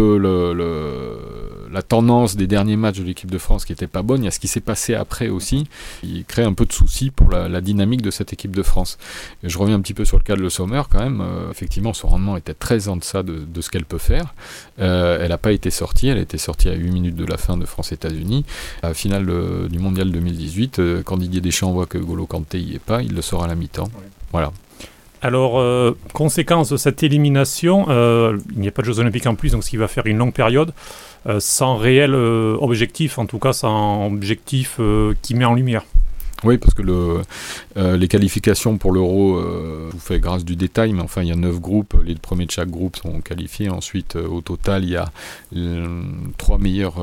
la 1.71 1.81
tendance 1.81 2.35
des 2.35 2.47
derniers 2.47 2.75
matchs 2.75 2.99
de 2.99 3.03
l'équipe 3.03 3.31
de 3.31 3.37
France 3.37 3.65
qui 3.65 3.71
n'était 3.71 3.87
pas 3.87 4.03
bonne, 4.03 4.21
il 4.21 4.25
y 4.25 4.27
a 4.27 4.31
ce 4.31 4.39
qui 4.39 4.47
s'est 4.47 4.59
passé 4.59 4.93
après 4.93 5.29
aussi, 5.29 5.67
qui 6.01 6.23
crée 6.25 6.43
un 6.43 6.53
peu 6.53 6.65
de 6.65 6.73
soucis 6.73 7.09
pour 7.09 7.31
la, 7.31 7.61
dynamique 7.61 8.01
de 8.01 8.11
cette 8.11 8.33
équipe 8.33 8.55
de 8.55 8.61
France. 8.61 8.97
Je 9.43 9.57
reviens 9.57 9.75
un 9.75 9.81
petit 9.81 9.95
peu 9.95 10.05
sur 10.05 10.17
le 10.17 10.23
cas 10.23 10.35
de 10.35 10.41
Le 10.41 10.49
Sommer 10.49 10.83
quand 10.89 10.99
même. 10.99 11.23
effectivement, 11.49 11.93
son 11.93 12.07
rendement 12.07 12.37
était 12.37 12.53
très 12.53 12.87
en 12.87 12.97
deçà 12.97 13.23
de, 13.23 13.61
ce 13.61 13.69
qu'elle 13.69 13.85
peut 13.85 13.97
faire. 13.97 14.35
elle 14.77 15.29
n'a 15.29 15.37
pas 15.45 15.51
été 15.51 15.69
sortie, 15.69 16.07
elle 16.07 16.17
était 16.17 16.39
sortie 16.39 16.69
à 16.69 16.73
8 16.73 16.89
minutes 16.89 17.15
de 17.15 17.23
la 17.23 17.37
fin 17.37 17.55
de 17.55 17.65
France-États-Unis. 17.65 18.45
À 18.81 18.87
la 18.87 18.93
finale 18.95 19.29
euh, 19.29 19.67
du 19.67 19.77
Mondial 19.77 20.11
2018, 20.11 20.79
euh, 20.79 21.03
quand 21.05 21.17
Didier 21.17 21.39
Deschamps 21.39 21.71
voit 21.71 21.85
que 21.85 21.99
Golo 21.99 22.25
Kanté 22.25 22.59
y 22.59 22.73
est 22.73 22.79
pas, 22.79 23.03
il 23.03 23.13
le 23.13 23.21
sort 23.21 23.43
à 23.43 23.47
la 23.47 23.53
mi-temps. 23.53 23.91
Voilà. 24.31 24.51
Alors, 25.21 25.59
euh, 25.59 25.95
conséquence 26.13 26.69
de 26.69 26.77
cette 26.77 27.03
élimination, 27.03 27.85
il 27.89 28.59
n'y 28.59 28.67
a 28.67 28.71
pas 28.71 28.81
de 28.81 28.87
Jeux 28.87 28.97
Olympiques 28.97 29.27
en 29.27 29.35
plus, 29.35 29.51
donc 29.51 29.63
ce 29.63 29.69
qui 29.69 29.77
va 29.77 29.87
faire 29.87 30.07
une 30.07 30.17
longue 30.17 30.33
période, 30.33 30.73
sans 31.37 31.75
réel 31.75 32.15
objectif, 32.15 33.19
en 33.19 33.27
tout 33.27 33.37
cas 33.37 33.53
sans 33.53 34.07
objectif 34.07 34.79
qui 35.21 35.35
met 35.35 35.45
en 35.45 35.53
lumière. 35.53 35.83
Oui, 36.43 36.57
parce 36.57 36.73
que 36.73 36.81
le, 36.81 37.21
euh, 37.77 37.97
les 37.97 38.07
qualifications 38.07 38.77
pour 38.77 38.91
l'euro, 38.91 39.37
euh, 39.37 39.87
je 39.89 39.93
vous 39.93 39.99
fais 39.99 40.19
grâce 40.19 40.43
du 40.43 40.55
détail, 40.55 40.91
mais 40.93 41.01
enfin 41.01 41.21
il 41.21 41.29
y 41.29 41.31
a 41.31 41.35
neuf 41.35 41.59
groupes, 41.59 41.95
les 42.05 42.15
premiers 42.15 42.45
de 42.45 42.51
chaque 42.51 42.69
groupe 42.69 42.97
sont 42.97 43.21
qualifiés. 43.21 43.69
Ensuite, 43.69 44.15
euh, 44.15 44.27
au 44.27 44.41
total, 44.41 44.83
il 44.83 44.91
y 44.91 44.97
a 44.97 45.11
trois 46.37 46.57
meilleurs, 46.57 46.95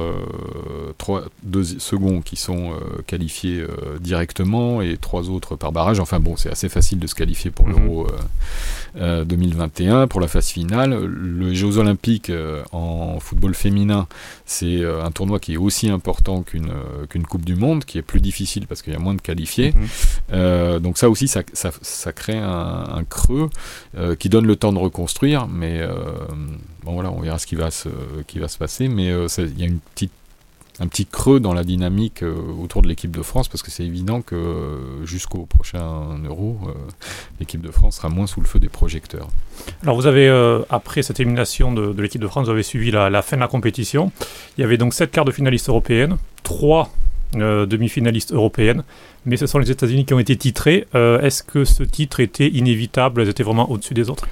trois, 0.98 1.24
deux 1.42 1.64
seconds 1.64 2.20
qui 2.20 2.36
sont 2.36 2.72
qualifiés 3.06 3.64
directement 4.00 4.82
et 4.82 4.96
trois 4.96 5.30
autres 5.30 5.56
par 5.56 5.72
barrage. 5.72 6.00
Enfin 6.00 6.20
bon, 6.20 6.36
c'est 6.36 6.50
assez 6.50 6.68
facile 6.68 6.98
de 6.98 7.06
se 7.06 7.14
qualifier 7.14 7.50
pour 7.50 7.66
mhm. 7.68 7.72
l'euro 7.72 8.06
2021. 9.24 10.06
Pour 10.06 10.20
la 10.20 10.28
phase 10.28 10.48
finale, 10.48 10.94
le 11.04 11.54
Jeux 11.54 11.78
Olympiques 11.78 12.30
en 12.72 13.18
football 13.20 13.54
féminin, 13.54 14.06
c'est 14.44 14.84
un 14.84 15.10
tournoi 15.10 15.38
qui 15.38 15.54
est 15.54 15.58
aussi 15.58 15.88
important 15.88 16.42
qu'une 16.42 16.72
qu'une 17.08 17.24
Coupe 17.24 17.44
du 17.44 17.54
Monde, 17.54 17.84
qui 17.84 17.98
est 17.98 18.02
plus 18.02 18.20
difficile 18.20 18.66
parce 18.66 18.82
qu'il 18.82 18.92
y 18.92 18.96
a 18.96 19.00
moins 19.00 19.14
de 19.14 19.21
qualifiés. 19.22 19.72
Mhm. 19.72 19.88
Euh, 20.32 20.78
donc 20.78 20.98
ça 20.98 21.08
aussi, 21.08 21.28
ça, 21.28 21.42
ça, 21.52 22.12
crée 22.12 22.38
un, 22.38 23.04
creux 23.08 23.50
euh, 23.96 24.14
qui 24.14 24.28
donne 24.28 24.46
le 24.46 24.56
temps 24.56 24.72
de 24.72 24.78
reconstruire, 24.78 25.46
mais 25.46 25.80
euh, 25.80 25.94
bon 26.84 26.94
voilà, 26.94 27.10
on 27.10 27.20
verra 27.20 27.38
ce 27.38 27.46
qui 27.46 27.54
va 27.54 27.70
se, 27.70 27.88
qui 28.26 28.38
va 28.38 28.48
se 28.48 28.58
passer, 28.58 28.88
mais 28.88 29.06
il 29.06 29.58
y 29.58 29.62
a 29.62 29.66
une 29.66 29.80
petite 29.94 30.12
un 30.80 30.88
petit 30.88 31.04
creux 31.04 31.38
dans 31.38 31.52
la 31.52 31.64
dynamique 31.64 32.24
autour 32.58 32.80
de 32.80 32.88
l'équipe 32.88 33.10
de 33.10 33.20
France 33.22 33.46
parce 33.46 33.62
que 33.62 33.70
c'est 33.70 33.84
évident 33.84 34.22
que 34.22 34.78
jusqu'au 35.04 35.44
prochain 35.44 36.18
Euro, 36.24 36.58
l'équipe 37.38 37.60
de 37.60 37.70
France 37.70 37.96
sera 37.96 38.08
moins 38.08 38.26
sous 38.26 38.40
le 38.40 38.46
feu 38.46 38.58
des 38.58 38.70
projecteurs. 38.70 39.28
Alors 39.82 39.96
vous 39.96 40.06
avez, 40.06 40.28
après 40.70 41.02
cette 41.02 41.20
élimination 41.20 41.72
de, 41.72 42.00
l'équipe 42.00 42.22
de 42.22 42.26
France, 42.26 42.46
vous 42.46 42.52
avez 42.52 42.62
suivi 42.62 42.90
la, 42.90 43.10
la, 43.10 43.20
fin 43.20 43.36
de 43.36 43.42
la 43.42 43.48
compétition. 43.48 44.12
Il 44.56 44.62
y 44.62 44.64
avait 44.64 44.78
donc 44.78 44.94
sept 44.94 45.10
quarts 45.10 45.26
de 45.26 45.30
finalistes 45.30 45.68
européennes, 45.68 46.16
trois 46.42 46.90
euh, 47.36 47.64
demi-finaliste 47.64 48.32
européenne, 48.32 48.82
mais 49.24 49.38
ce 49.38 49.46
sont 49.46 49.58
les 49.58 49.70
États-Unis 49.70 50.04
qui 50.04 50.12
ont 50.12 50.18
été 50.18 50.36
titrés. 50.36 50.86
Euh, 50.94 51.18
est-ce 51.20 51.42
que 51.42 51.64
ce 51.64 51.82
titre 51.82 52.20
était 52.20 52.48
inévitable? 52.48 53.22
Elles 53.22 53.30
étaient 53.30 53.42
vraiment 53.42 53.70
au-dessus 53.70 53.94
des 53.94 54.10
autres? 54.10 54.28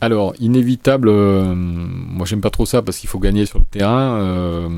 Alors, 0.00 0.32
inévitable, 0.40 1.10
euh, 1.10 1.54
moi 1.54 2.24
j'aime 2.24 2.40
pas 2.40 2.48
trop 2.48 2.64
ça 2.64 2.80
parce 2.80 2.96
qu'il 2.96 3.10
faut 3.10 3.18
gagner 3.18 3.44
sur 3.44 3.58
le 3.58 3.66
terrain. 3.66 4.70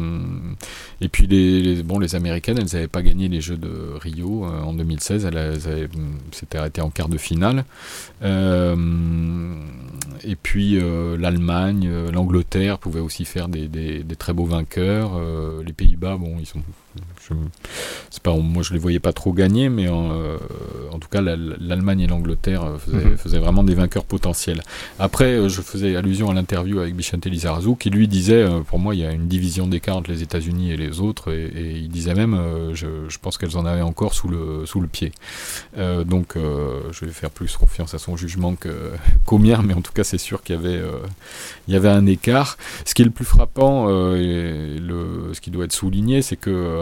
Et 1.00 1.09
puis, 1.09 1.28
les, 1.28 1.85
bon, 1.85 2.00
les 2.00 2.16
Américaines, 2.16 2.59
elles 2.59 2.73
n'avaient 2.73 2.88
pas 2.88 3.02
gagné 3.02 3.28
les 3.28 3.40
Jeux 3.40 3.57
de 3.57 3.71
Rio 4.00 4.45
en 4.45 4.73
2016, 4.73 5.25
elles, 5.26 5.61
s'étaient 6.33 6.59
arrêtées 6.59 6.81
en 6.81 6.90
quart 6.90 7.09
de 7.09 7.19
finale. 7.19 7.64
et 8.23 8.76
puis, 10.42 10.81
l'Allemagne, 11.16 11.88
l'Angleterre 12.12 12.78
pouvaient 12.78 12.99
aussi 12.99 13.25
faire 13.25 13.47
des, 13.47 14.04
très 14.19 14.33
beaux 14.33 14.47
vainqueurs. 14.47 15.12
les 15.64 15.73
Pays-Bas, 15.73 16.16
bon, 16.16 16.38
ils 16.40 16.47
sont. 16.47 16.62
Je, 17.28 17.34
pas, 18.22 18.37
moi 18.37 18.62
je 18.62 18.72
les 18.72 18.78
voyais 18.78 19.00
pas 19.00 19.12
trop 19.12 19.32
gagner, 19.32 19.68
mais 19.68 19.88
en, 19.88 20.11
en 20.92 20.99
tout 20.99 21.08
cas, 21.08 21.20
l'Allemagne 21.20 22.00
et 22.00 22.06
l'Angleterre 22.06 22.76
faisaient, 22.78 23.04
mhm. 23.04 23.16
faisaient, 23.16 23.38
vraiment 23.38 23.64
des 23.64 23.75
vainqueurs 23.75 24.04
potentiels. 24.04 24.62
Après, 24.99 25.32
euh, 25.32 25.49
je 25.49 25.61
faisais 25.61 25.96
allusion 25.96 26.30
à 26.30 26.34
l'interview 26.34 26.80
avec 26.80 26.94
Bichente 26.94 27.26
Lizarazu 27.26 27.76
qui 27.76 27.90
lui 27.90 28.08
disait, 28.08 28.42
euh, 28.42 28.61
pour 28.61 28.78
moi, 28.78 28.94
il 28.94 29.00
y 29.00 29.04
a 29.04 29.12
une 29.12 29.28
division 29.28 29.66
d'écart 29.66 29.96
entre 29.96 30.11
les 30.11 30.22
États-Unis 30.22 30.72
et 30.72 30.76
les 30.76 31.00
autres, 31.00 31.32
et, 31.32 31.50
il 31.76 31.88
disait 31.88 32.14
même, 32.14 32.34
euh, 32.34 32.75
je, 32.75 33.18
pense 33.20 33.38
qu'elles 33.38 33.56
en 33.56 33.66
avaient 33.66 33.82
encore 33.82 34.14
sous 34.14 34.28
le, 34.28 34.66
sous 34.66 34.80
le 34.80 34.88
pied. 34.88 35.12
donc, 35.76 36.34
je 36.37 37.04
vais 37.04 37.12
faire 37.12 37.30
plus 37.30 37.56
confiance 37.56 37.94
à 37.94 37.99
son 37.99 38.16
jugement 38.16 38.54
qu'au 39.26 39.38
mien, 39.38 39.62
mais 39.64 39.75
en 39.75 39.80
tout 39.80 39.92
cas, 39.92 40.04
c'est 40.04 40.18
sûr 40.18 40.42
qu'il 40.42 40.56
y 40.56 40.58
avait, 40.58 40.82
il 41.68 41.75
y 41.75 41.76
avait 41.76 41.88
un 41.88 42.06
écart. 42.06 42.58
Ce 42.84 42.94
qui 42.94 43.02
est 43.02 43.04
le 43.04 43.12
plus 43.12 43.25
frappant, 43.25 43.88
et 44.16 44.78
le, 44.78 45.30
ce 45.32 45.40
qui 45.40 45.50
doit 45.50 45.64
être 45.64 45.72
souligné, 45.72 46.22
c'est 46.22 46.37
que 46.37 46.82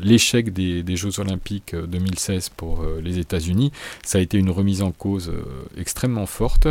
l'échec 0.00 0.52
des, 0.52 0.96
Jeux 0.96 1.20
Olympiques 1.20 1.74
2016 1.74 2.50
pour 2.50 2.84
les 3.02 3.18
États-Unis, 3.18 3.72
ça 4.04 4.18
a 4.18 4.20
été 4.20 4.38
une 4.38 4.50
remise 4.50 4.82
en 4.82 4.92
cause 4.92 5.32
extrêmement 5.76 6.26
forte. 6.26 6.66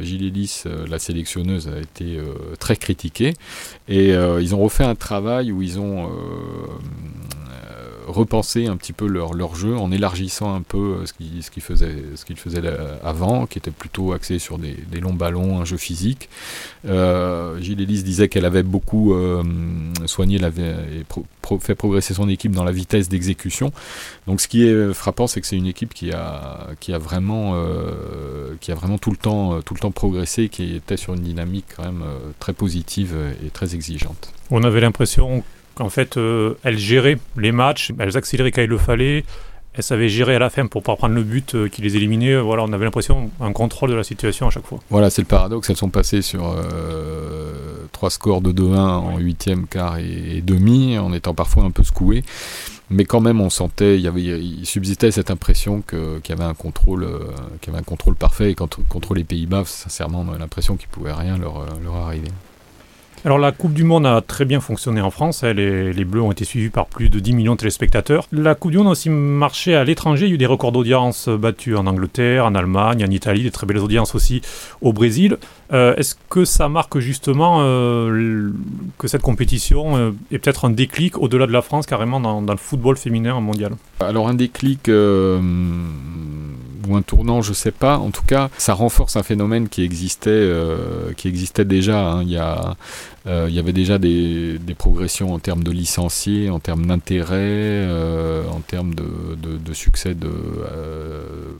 Gilles 0.00 0.26
Ellis, 0.26 0.64
la 0.88 0.98
sélectionneuse, 0.98 1.68
a 1.68 1.78
été 1.78 2.18
très 2.58 2.76
critiquée. 2.76 3.34
Et 3.88 4.10
ils 4.10 4.54
ont 4.54 4.62
refait 4.62 4.84
un 4.84 4.94
travail 4.94 5.52
où 5.52 5.62
ils 5.62 5.78
ont 5.78 6.10
repenser 8.06 8.66
un 8.66 8.76
petit 8.76 8.92
peu 8.92 9.06
leur, 9.06 9.34
leur 9.34 9.54
jeu 9.54 9.76
en 9.76 9.90
élargissant 9.90 10.54
un 10.54 10.62
peu 10.62 10.78
euh, 10.78 11.06
ce 11.06 11.12
qu'ils 11.12 11.42
ce 11.42 11.50
faisaient, 11.60 12.02
ce 12.14 12.24
qu'ils 12.24 12.36
faisaient 12.36 12.62
avant, 13.02 13.46
qui 13.46 13.58
était 13.58 13.70
plutôt 13.70 14.12
axé 14.12 14.38
sur 14.38 14.58
des, 14.58 14.76
longs 15.00 15.14
ballons, 15.14 15.60
un 15.60 15.64
jeu 15.64 15.76
physique. 15.76 16.28
Euh, 16.86 17.60
Gilles 17.60 17.80
Ellis 17.80 18.02
disait 18.02 18.28
qu'elle 18.28 18.44
avait 18.44 18.62
beaucoup 18.62 19.14
euh, 19.14 19.42
soigné 20.06 20.38
la, 20.38 20.48
et 20.48 21.04
fait 21.60 21.74
progresser 21.74 22.14
son 22.14 22.28
équipe 22.28 22.52
dans 22.52 22.64
la 22.64 22.72
vitesse 22.72 23.08
d'exécution. 23.08 23.72
Donc 24.26 24.40
ce 24.40 24.48
qui 24.48 24.64
est 24.64 24.94
frappant, 24.94 25.26
c'est 25.26 25.40
que 25.40 25.46
c'est 25.46 25.56
une 25.56 25.66
équipe 25.66 25.92
qui 25.94 26.12
a, 26.12 26.68
qui 26.80 26.92
a 26.92 26.98
vraiment, 26.98 27.54
qui 28.60 28.72
a 28.72 28.74
vraiment 28.74 28.98
tout 28.98 29.10
le 29.10 29.16
temps, 29.16 29.60
tout 29.62 29.74
le 29.74 29.80
temps 29.80 29.90
progressé, 29.90 30.48
qui 30.48 30.74
était 30.74 30.96
sur 30.96 31.14
une 31.14 31.20
dynamique 31.22 31.66
quand 31.76 31.84
même 31.84 32.04
très 32.40 32.52
positive 32.52 33.14
et 33.44 33.50
très 33.50 33.74
exigeante. 33.74 34.32
On 34.50 34.62
avait 34.62 34.80
l'impression 34.80 35.44
en 35.80 35.90
fait, 35.90 36.16
euh, 36.16 36.54
elle 36.62 36.78
gérait 36.78 37.18
les 37.36 37.52
matchs, 37.52 37.92
elles 37.98 38.16
accéléraient 38.16 38.52
quand 38.52 38.62
il 38.62 38.68
le 38.68 38.78
fallait, 38.78 39.24
elles 39.74 39.82
savaient 39.82 40.08
gérer 40.08 40.36
à 40.36 40.38
la 40.38 40.48
fin 40.48 40.66
pour 40.66 40.82
pas 40.82 40.96
prendre 40.96 41.14
le 41.14 41.22
but 41.22 41.54
euh, 41.54 41.68
qui 41.68 41.82
les 41.82 41.96
éliminait. 41.96 42.38
Voilà, 42.40 42.64
on 42.64 42.72
avait 42.72 42.84
l'impression 42.84 43.30
un 43.40 43.52
contrôle 43.52 43.90
de 43.90 43.94
la 43.94 44.04
situation 44.04 44.46
à 44.46 44.50
chaque 44.50 44.66
fois. 44.66 44.78
Voilà, 44.88 45.10
c'est 45.10 45.22
le 45.22 45.26
paradoxe. 45.26 45.68
Elles 45.68 45.76
sont 45.76 45.90
passées 45.90 46.22
sur 46.22 46.46
euh, 46.48 47.86
trois 47.92 48.10
scores 48.10 48.40
de 48.40 48.52
2-1 48.52 48.76
en 48.76 49.18
huitième, 49.18 49.66
quart 49.66 49.98
et, 49.98 50.40
demi, 50.42 50.98
en 50.98 51.12
étant 51.12 51.34
parfois 51.34 51.64
un 51.64 51.70
peu 51.70 51.84
secouées. 51.84 52.24
Mais 52.88 53.04
quand 53.04 53.20
même, 53.20 53.40
on 53.40 53.50
sentait, 53.50 53.96
il, 53.96 54.00
y 54.00 54.08
avait, 54.08 54.22
il 54.22 54.64
subsistait 54.64 55.10
cette 55.10 55.30
impression 55.30 55.82
qu'il 55.82 56.20
y 56.28 56.32
avait 56.32 56.44
un 56.44 56.54
contrôle, 56.54 57.06
qu'il 57.60 57.72
y 57.72 57.74
avait 57.74 57.80
un 57.80 57.84
contrôle 57.84 58.14
parfait. 58.14 58.52
Et 58.52 58.54
contre, 58.54 58.78
contre 58.88 59.12
les 59.12 59.24
Pays-Bas, 59.24 59.64
sincèrement, 59.66 60.24
on 60.26 60.30
avait 60.30 60.38
l'impression 60.38 60.76
qu'il 60.76 60.88
pouvait 60.88 61.12
rien 61.12 61.36
leur, 61.36 61.66
leur 61.82 61.96
arriver. 61.96 62.28
Alors 63.26 63.38
la 63.38 63.50
Coupe 63.50 63.72
du 63.72 63.82
Monde 63.82 64.06
a 64.06 64.20
très 64.20 64.44
bien 64.44 64.60
fonctionné 64.60 65.00
en 65.00 65.10
France, 65.10 65.42
hein. 65.42 65.52
les, 65.52 66.04
Bleus 66.04 66.22
ont 66.22 66.30
été 66.30 66.44
suivis 66.44 66.68
par 66.68 66.86
plus 66.86 67.08
de 67.08 67.18
10 67.18 67.32
millions 67.32 67.54
de 67.54 67.58
téléspectateurs. 67.58 68.28
La 68.30 68.54
Coupe 68.54 68.70
du 68.70 68.78
Monde 68.78 68.86
a 68.86 68.90
aussi 68.90 69.10
marché 69.10 69.74
à 69.74 69.82
l'étranger, 69.82 70.26
il 70.26 70.28
y 70.28 70.32
a 70.32 70.34
eu 70.36 70.38
des 70.38 70.46
records 70.46 70.70
d'audience 70.70 71.28
battus 71.28 71.76
en 71.76 71.88
Angleterre, 71.88 72.46
en 72.46 72.54
Allemagne, 72.54 73.04
en 73.04 73.10
Italie, 73.10 73.42
des 73.42 73.50
très 73.50 73.66
belles 73.66 73.78
audiences 73.78 74.14
aussi 74.14 74.42
au 74.80 74.92
Brésil. 74.92 75.38
Euh, 75.72 75.96
est-ce 75.96 76.14
que 76.30 76.44
ça 76.44 76.68
marque 76.68 77.00
justement 77.00 77.56
euh, 77.62 78.52
que 78.96 79.08
cette 79.08 79.22
compétition 79.22 79.96
euh, 79.96 80.12
est 80.30 80.38
peut-être 80.38 80.64
un 80.64 80.70
déclic 80.70 81.18
au-delà 81.18 81.48
de 81.48 81.52
la 81.52 81.62
France, 81.62 81.86
carrément 81.86 82.20
dans, 82.20 82.40
le 82.40 82.56
football 82.56 82.96
féminin 82.96 83.40
mondial? 83.40 83.72
Alors 83.98 84.28
un 84.28 84.34
déclic 84.34 84.88
ou 86.88 86.96
un 86.96 87.02
tournant, 87.02 87.42
je 87.42 87.52
sais 87.52 87.70
pas. 87.70 87.98
En 87.98 88.10
tout 88.10 88.22
cas, 88.24 88.48
ça 88.58 88.74
renforce 88.74 89.16
un 89.16 89.22
phénomène 89.22 89.68
qui 89.68 89.82
existait, 89.82 90.30
euh, 90.30 91.12
qui 91.16 91.28
existait 91.28 91.64
déjà. 91.64 92.00
Hein. 92.00 92.22
Il, 92.22 92.30
y 92.30 92.38
a, 92.38 92.70
euh, 92.70 92.72
il 93.26 93.54
y 93.54 93.58
avait 93.58 93.72
déjà 93.72 93.98
des, 93.98 94.58
des, 94.58 94.74
progressions 94.74 95.34
en 95.34 95.38
termes 95.38 95.64
de 95.64 95.70
licenciés, 95.70 96.48
en 96.48 96.60
termes 96.60 96.86
d'intérêt, 96.86 97.34
euh, 97.34 98.44
en 98.48 98.60
termes 98.60 98.94
de, 98.94 99.34
de, 99.58 99.74
succès 99.74 100.14
de, 100.14 100.30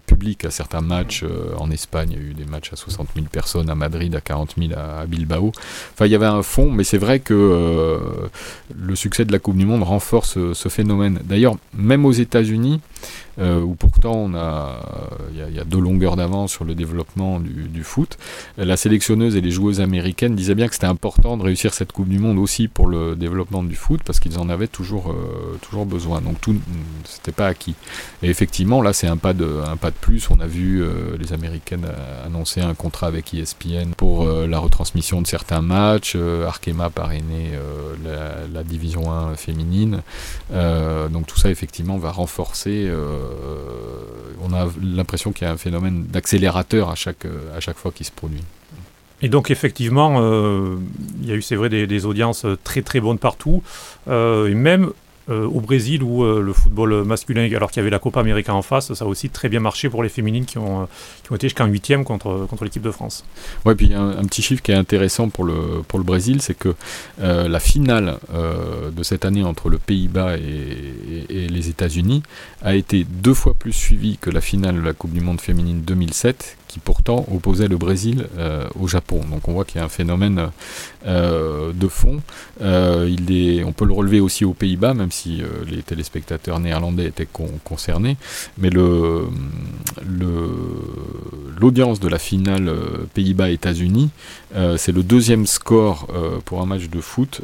public 0.06 0.44
à 0.44 0.50
certains 0.50 0.80
matchs. 0.80 1.24
en 1.58 1.70
Espagne, 1.70 2.10
il 2.12 2.16
y 2.16 2.20
a 2.20 2.24
eu 2.30 2.34
des 2.34 2.44
matchs 2.44 2.72
à 2.72 2.76
60 2.76 3.08
000 3.14 3.26
personnes, 3.30 3.68
à 3.68 3.74
Madrid 3.74 4.14
à 4.14 4.20
40 4.20 4.54
000 4.58 4.72
à, 4.76 5.06
Bilbao. 5.06 5.52
Enfin, 5.94 6.06
il 6.06 6.12
y 6.12 6.14
avait 6.14 6.26
un 6.26 6.42
fond, 6.42 6.70
mais 6.70 6.84
c'est 6.84 6.98
vrai 6.98 7.20
que 7.20 7.98
le 8.74 8.94
succès 8.96 9.24
de 9.24 9.32
la 9.32 9.38
Coupe 9.38 9.56
du 9.56 9.66
Monde 9.66 9.82
renforce 9.82 10.38
ce 10.52 10.68
phénomène. 10.68 11.20
D'ailleurs, 11.24 11.56
même 11.74 12.04
aux 12.04 12.12
États-Unis, 12.12 12.80
euh, 13.38 13.60
où 13.60 13.74
pourtant 13.74 14.30
il 15.30 15.54
y, 15.54 15.60
a 15.60 15.64
deux 15.64 15.78
longueurs 15.78 16.16
d'avance 16.16 16.52
sur 16.52 16.64
le 16.64 16.74
développement 16.74 17.38
du, 17.38 17.84
foot. 17.84 18.16
La 18.56 18.78
sélectionneuse 18.78 19.36
et 19.36 19.42
les 19.42 19.50
joueuses 19.50 19.82
américaines 19.82 20.34
disaient 20.34 20.54
bien 20.54 20.68
que 20.68 20.74
c'était 20.74 20.86
important 20.86 21.36
de 21.36 21.42
réussir 21.42 21.55
cette 21.56 21.92
Coupe 21.92 22.08
du 22.08 22.18
Monde 22.18 22.38
aussi 22.38 22.68
pour 22.68 22.86
le 22.86 23.16
développement 23.16 23.62
du 23.62 23.74
foot 23.74 24.00
parce 24.04 24.20
qu'ils 24.20 24.38
en 24.38 24.48
avaient 24.48 24.68
toujours, 24.68 25.10
euh, 25.10 25.58
toujours 25.62 25.86
besoin. 25.86 26.20
Donc 26.20 26.40
tout, 26.40 26.56
c'était 27.04 27.32
pas 27.32 27.46
acquis. 27.46 27.74
Et 28.22 28.30
effectivement, 28.30 28.82
là, 28.82 28.92
c'est 28.92 29.06
un 29.06 29.16
pas 29.16 29.32
de, 29.32 29.60
un 29.66 29.76
pas 29.76 29.90
de 29.90 29.96
plus. 29.96 30.30
On 30.30 30.40
a 30.40 30.46
vu 30.46 30.82
euh, 30.82 31.16
les 31.18 31.32
Américaines 31.32 31.86
annoncer 32.24 32.60
un 32.60 32.74
contrat 32.74 33.06
avec 33.06 33.32
ESPN 33.34 33.92
pour 33.96 34.26
la 34.26 34.58
retransmission 34.58 35.22
de 35.22 35.26
certains 35.26 35.62
matchs. 35.62 36.16
Arkema 36.16 36.90
parrainé 36.90 37.52
la, 38.52 38.62
division 38.62 39.12
1 39.12 39.36
féminine. 39.36 40.02
donc 40.50 41.26
tout 41.26 41.38
ça, 41.38 41.50
effectivement, 41.50 41.98
va 41.98 42.10
renforcer 42.10 42.86
euh, 42.86 44.04
on 44.42 44.52
a 44.52 44.68
l'impression 44.82 45.32
qu'il 45.32 45.46
y 45.46 45.50
a 45.50 45.52
un 45.52 45.56
phénomène 45.56 46.04
d'accélérateur 46.06 46.90
à 46.90 46.94
chaque, 46.94 47.26
à 47.56 47.60
chaque 47.60 47.76
fois 47.76 47.92
qu'il 47.92 48.06
se 48.06 48.12
produit. 48.12 48.42
Et 49.22 49.28
donc 49.28 49.50
effectivement, 49.50 50.16
euh, 50.20 50.76
il 51.22 51.28
y 51.28 51.32
a 51.32 51.34
eu, 51.34 51.42
c'est 51.42 51.56
vrai, 51.56 51.68
des, 51.68 52.06
audiences 52.06 52.46
très 52.64 52.82
très 52.82 53.00
bonnes 53.00 53.18
partout. 53.18 53.62
Euh, 54.08 54.48
et 54.48 54.54
même 54.54 54.90
euh, 55.28 55.44
au 55.46 55.60
Brésil 55.60 56.02
où 56.02 56.24
le 56.24 56.52
football 56.52 57.02
masculin, 57.04 57.48
alors 57.56 57.70
qu'il 57.70 57.80
y 57.80 57.82
avait 57.82 57.90
la 57.90 57.98
Copa 57.98 58.20
América 58.20 58.54
en 58.54 58.62
face, 58.62 58.92
ça 58.92 59.04
a 59.04 59.08
aussi 59.08 59.30
très 59.30 59.48
bien 59.48 59.58
marché 59.58 59.88
pour 59.88 60.02
les 60.02 60.08
féminines 60.08 60.44
qui 60.44 60.58
ont, 60.58 60.86
qui 61.24 61.32
ont 61.32 61.34
été 61.34 61.48
jusqu'en 61.48 61.66
huitième 61.66 62.04
contre, 62.04 62.46
contre 62.48 62.64
l'équipe 62.64 62.82
de 62.82 62.90
France. 62.90 63.24
Ouais, 63.64 63.74
puis 63.74 63.86
il 63.86 63.92
y 63.92 63.94
a 63.94 64.02
un, 64.02 64.24
petit 64.24 64.42
chiffre 64.42 64.62
qui 64.62 64.70
est 64.70 64.76
intéressant 64.76 65.28
pour 65.30 65.44
le, 65.44 65.82
pour 65.88 65.98
le 65.98 66.04
Brésil, 66.04 66.42
c'est 66.42 66.56
que 66.56 66.74
la 67.18 67.58
finale 67.58 68.18
de 68.92 69.02
cette 69.02 69.24
année 69.24 69.42
entre 69.42 69.68
le 69.70 69.78
Pays-Bas 69.78 70.36
et, 70.36 71.48
les 71.48 71.68
États-Unis 71.68 72.22
a 72.62 72.76
été 72.76 73.04
deux 73.08 73.34
fois 73.34 73.54
plus 73.54 73.72
suivie 73.72 74.18
que 74.20 74.30
la 74.30 74.40
finale 74.40 74.76
de 74.76 74.80
la 74.80 74.92
Coupe 74.92 75.12
du 75.12 75.20
Monde 75.20 75.40
féminine 75.40 75.80
2007 75.80 76.56
qui 76.76 76.80
pourtant 76.80 77.24
opposait 77.32 77.68
le 77.68 77.78
Brésil 77.78 78.26
au 78.78 78.86
Japon. 78.86 79.22
Donc 79.30 79.48
on 79.48 79.52
voit 79.52 79.64
qu'il 79.64 79.78
y 79.78 79.80
a 79.80 79.84
un 79.86 79.88
phénomène 79.88 80.50
de 81.06 81.88
fond. 81.88 82.20
est, 82.60 83.64
on 83.64 83.72
peut 83.72 83.86
le 83.86 83.94
relever 83.94 84.20
aussi 84.20 84.44
aux 84.44 84.52
Pays-Bas, 84.52 84.92
même 84.92 85.10
si 85.10 85.42
euh, 85.42 85.46
les 85.70 85.82
téléspectateurs 85.82 86.60
néerlandais 86.60 87.06
étaient 87.06 87.28
concernés. 87.64 88.16
Mais 88.58 88.70
l'audience 91.60 92.00
de 92.00 92.08
la 92.08 92.18
finale 92.18 92.68
euh, 92.68 93.06
Pays-Bas-États-Unis, 93.14 94.10
euh, 94.54 94.76
c'est 94.76 94.92
le 94.92 95.02
deuxième 95.02 95.46
score 95.46 96.08
pour 96.44 96.60
un 96.60 96.66
match 96.66 96.88
de 96.88 97.00
foot, 97.00 97.40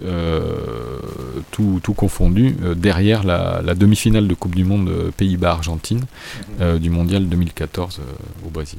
tout, 1.51 1.81
confondu, 1.95 2.57
derrière 2.77 3.25
la, 3.25 3.75
demi-finale 3.75 4.29
de 4.29 4.35
Coupe 4.35 4.55
du 4.55 4.65
Monde 4.65 4.91
Pays-Bas-Argentine 5.17 6.05
du 6.81 6.91
Mondial 6.91 7.29
2014 7.29 8.01
au 8.47 8.51
Brésil. 8.51 8.79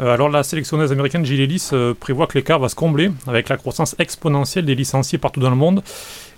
Alors 0.00 0.28
la 0.28 0.42
sélectionneuse 0.42 0.90
américaine 0.90 1.24
Gilles 1.24 1.40
Ellis 1.40 1.70
prévoit 2.00 2.26
que 2.26 2.36
l'écart 2.36 2.58
va 2.58 2.68
se 2.68 2.74
combler 2.74 3.10
avec 3.26 3.48
la 3.48 3.56
croissance 3.56 3.94
exponentielle 3.98 4.64
des 4.64 4.74
licenciés 4.74 5.18
partout 5.18 5.40
dans 5.40 5.50
le 5.50 5.56
monde 5.56 5.82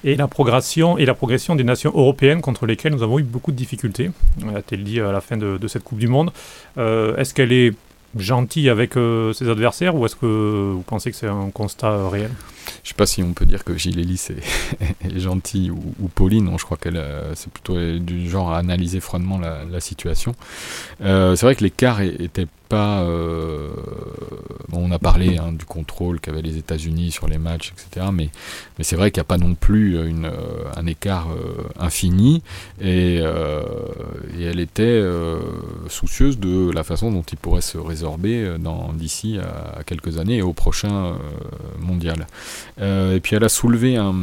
et 0.04 0.14
la 0.14 0.28
progression, 0.28 0.98
et 0.98 1.04
la 1.04 1.14
progression 1.14 1.56
des 1.56 1.64
nations 1.64 1.90
européennes 1.94 2.40
contre 2.40 2.66
lesquelles 2.66 2.92
nous 2.92 3.02
avons 3.02 3.18
eu 3.18 3.22
beaucoup 3.22 3.50
de 3.50 3.56
difficultés, 3.56 4.10
a-t-elle 4.54 4.84
dit 4.84 5.00
à 5.00 5.10
la 5.10 5.20
fin 5.20 5.36
de, 5.36 5.66
cette 5.66 5.84
Coupe 5.84 5.98
du 5.98 6.08
Monde. 6.08 6.30
Euh, 6.78 7.16
est-ce 7.16 7.34
qu'elle 7.34 7.52
est 7.52 7.74
gentille 8.16 8.70
avec 8.70 8.96
euh, 8.96 9.32
ses 9.32 9.48
adversaires 9.48 9.94
ou 9.94 10.06
est-ce 10.06 10.16
que 10.16 10.72
vous 10.74 10.84
pensez 10.86 11.10
que 11.10 11.16
c'est 11.16 11.26
un 11.26 11.50
constat 11.50 11.90
euh, 11.90 12.08
réel? 12.08 12.30
Je 12.82 12.88
sais 12.90 12.94
pas 12.94 13.06
si 13.06 13.22
on 13.22 13.32
peut 13.32 13.46
dire 13.46 13.64
que 13.64 13.76
Gilles 13.76 13.98
Ellis 13.98 14.28
est, 15.04 15.18
gentille 15.18 15.70
ou, 15.70 16.08
Pauline. 16.14 16.50
je 16.58 16.64
crois 16.64 16.76
qu'elle 16.76 17.02
c'est 17.34 17.50
plutôt 17.50 17.76
du 17.98 18.28
genre 18.28 18.52
à 18.52 18.58
analyser 18.58 19.00
froidement 19.00 19.38
la, 19.38 19.80
situation. 19.80 20.34
c'est 21.00 21.42
vrai 21.42 21.54
que 21.54 21.64
l'écart 21.64 22.00
était 22.00 22.46
pas. 22.68 23.02
Euh, 23.02 23.70
on 24.72 24.90
a 24.90 24.98
parlé 24.98 25.38
hein, 25.38 25.52
du 25.52 25.64
contrôle 25.64 26.20
qu'avaient 26.20 26.42
les 26.42 26.58
États-Unis 26.58 27.10
sur 27.10 27.28
les 27.28 27.38
matchs, 27.38 27.72
etc. 27.72 28.06
Mais, 28.12 28.30
c'est 28.80 28.96
vrai 28.96 29.10
qu'il 29.10 29.20
n'y 29.20 29.26
a 29.26 29.28
pas 29.28 29.38
non 29.38 29.54
plus 29.54 29.96
euh, 29.96 30.10
un 30.76 30.86
écart 30.86 31.28
euh, 31.30 31.68
infini. 31.78 32.42
Et, 32.80 33.16
elle 33.16 34.60
était 34.60 35.02
soucieuse 35.88 36.38
de 36.38 36.70
la 36.70 36.84
façon 36.84 37.10
dont 37.10 37.22
il 37.22 37.36
pourrait 37.36 37.60
se 37.60 37.78
résorber 37.78 38.56
d'ici 38.94 39.38
à, 39.38 39.82
quelques 39.82 40.18
années 40.18 40.36
et 40.36 40.42
au 40.42 40.52
prochain 40.52 41.16
mondial. 41.80 42.26
Et 42.80 43.20
puis 43.22 43.36
elle 43.36 43.44
a 43.44 43.48
soulevé 43.48 43.96
un, 43.96 44.14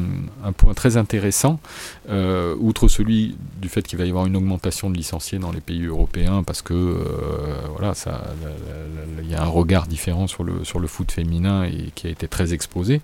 un 0.44 0.52
point 0.52 0.74
très 0.74 0.98
intéressant, 0.98 1.60
outre 2.10 2.88
celui 2.88 3.36
du 3.62 3.70
fait 3.70 3.82
qu'il 3.84 3.98
va 3.98 4.06
y 4.06 4.10
avoir 4.10 4.26
une 4.26 4.36
augmentation 4.36 4.90
de 4.90 4.96
licenciés 4.96 5.40
dans 5.40 5.52
les 5.52 5.62
pays 5.62 5.86
européens, 5.86 6.44
parce 6.44 6.62
que 6.62 6.98
voilà, 7.76 7.94
ça 7.94 8.22
il 9.22 9.30
y 9.30 9.36
a 9.36 9.42
un 9.42 9.48
regard 9.48 9.88
différent 9.88 10.28
sur 10.28 10.44
le, 10.44 10.64
sur 10.64 10.80
le 10.80 10.88
foot 10.88 11.12
féminin 11.12 11.64
et 11.64 11.92
qui 11.96 12.08
a 12.08 12.10
été 12.10 12.28
très 12.28 12.54
exposé. 12.54 13.02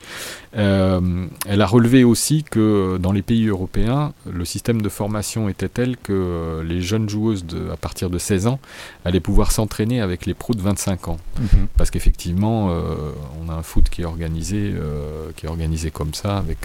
Euh, 0.57 1.25
elle 1.45 1.61
a 1.61 1.65
relevé 1.65 2.03
aussi 2.03 2.43
que 2.43 2.97
dans 2.97 3.11
les 3.11 3.21
pays 3.21 3.47
européens, 3.47 4.13
le 4.29 4.45
système 4.45 4.81
de 4.81 4.89
formation 4.89 5.49
était 5.49 5.69
tel 5.69 5.97
que 5.97 6.63
les 6.65 6.81
jeunes 6.81 7.09
joueuses 7.09 7.45
de, 7.45 7.69
à 7.71 7.77
partir 7.77 8.09
de 8.09 8.17
16 8.17 8.47
ans 8.47 8.59
allaient 9.05 9.19
pouvoir 9.19 9.51
s'entraîner 9.51 10.01
avec 10.01 10.25
les 10.25 10.33
pros 10.33 10.53
de 10.53 10.61
25 10.61 11.07
ans. 11.07 11.17
Mhm. 11.39 11.67
Parce 11.77 11.91
qu'effectivement, 11.91 12.71
on 13.41 13.49
a 13.49 13.53
un 13.53 13.63
foot 13.63 13.89
qui 13.89 14.01
est 14.01 14.05
organisé, 14.05 14.73
qui 15.35 15.45
est 15.45 15.49
organisé 15.49 15.91
comme 15.91 16.13
ça, 16.13 16.37
avec, 16.37 16.57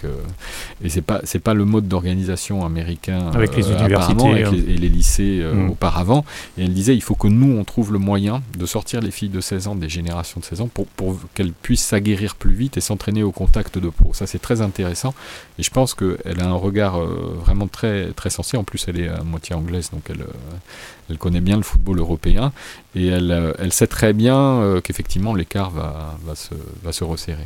et 0.83 0.89
c'est 0.89 1.01
pas, 1.01 1.21
c'est 1.23 1.39
pas 1.39 1.53
le 1.53 1.65
mode 1.65 1.87
d'organisation 1.87 2.65
américain 2.65 3.31
avec 3.33 3.55
les 3.55 3.69
universités 3.71 4.41
et 4.67 4.77
les 4.77 4.89
lycées 4.89 5.43
mhm. 5.43 5.71
auparavant. 5.71 6.25
Et 6.57 6.63
elle 6.63 6.73
disait, 6.73 6.95
il 6.95 7.01
faut 7.01 7.15
que 7.15 7.27
nous, 7.27 7.57
on 7.57 7.63
trouve 7.63 7.93
le 7.93 7.99
moyen 7.99 8.41
de 8.57 8.65
sortir 8.65 9.01
les 9.01 9.11
filles 9.11 9.29
de 9.29 9.41
16 9.41 9.67
ans, 9.67 9.75
des 9.75 9.89
générations 9.89 10.39
de 10.39 10.45
16 10.45 10.61
ans, 10.61 10.67
pour, 10.67 10.87
pour 10.87 11.17
qu'elles 11.33 11.51
puissent 11.51 11.85
s'aguerrir 11.85 12.35
plus 12.35 12.53
vite 12.53 12.77
et 12.77 12.81
s'entraîner 12.81 13.23
au 13.23 13.31
contact 13.31 13.77
de 13.77 13.89
pro. 13.89 14.13
Ça, 14.13 14.27
c'est 14.27 14.39
très 14.39 14.61
intéressant. 14.61 15.13
Et 15.59 15.63
je 15.63 15.69
pense 15.69 15.93
qu'elle 15.93 16.39
a 16.39 16.45
un 16.45 16.55
regard 16.55 16.97
euh, 16.99 17.37
vraiment 17.39 17.67
très, 17.67 18.11
très 18.11 18.29
sensé. 18.29 18.57
En 18.57 18.63
plus, 18.63 18.85
elle 18.87 18.99
est 18.99 19.07
à 19.07 19.23
moitié 19.23 19.55
anglaise, 19.55 19.89
donc 19.91 20.03
elle, 20.09 20.21
euh, 20.21 21.04
elle 21.09 21.17
connaît 21.17 21.41
bien 21.41 21.57
le 21.57 21.63
football 21.63 21.99
européen. 21.99 22.51
Et 22.95 23.07
elle, 23.07 23.31
euh, 23.31 23.69
sait 23.69 23.87
très 23.87 24.13
bien 24.13 24.81
qu'effectivement, 24.83 25.33
l'écart 25.33 25.71
va, 25.71 26.35
se, 26.35 27.03
resserrer. 27.03 27.43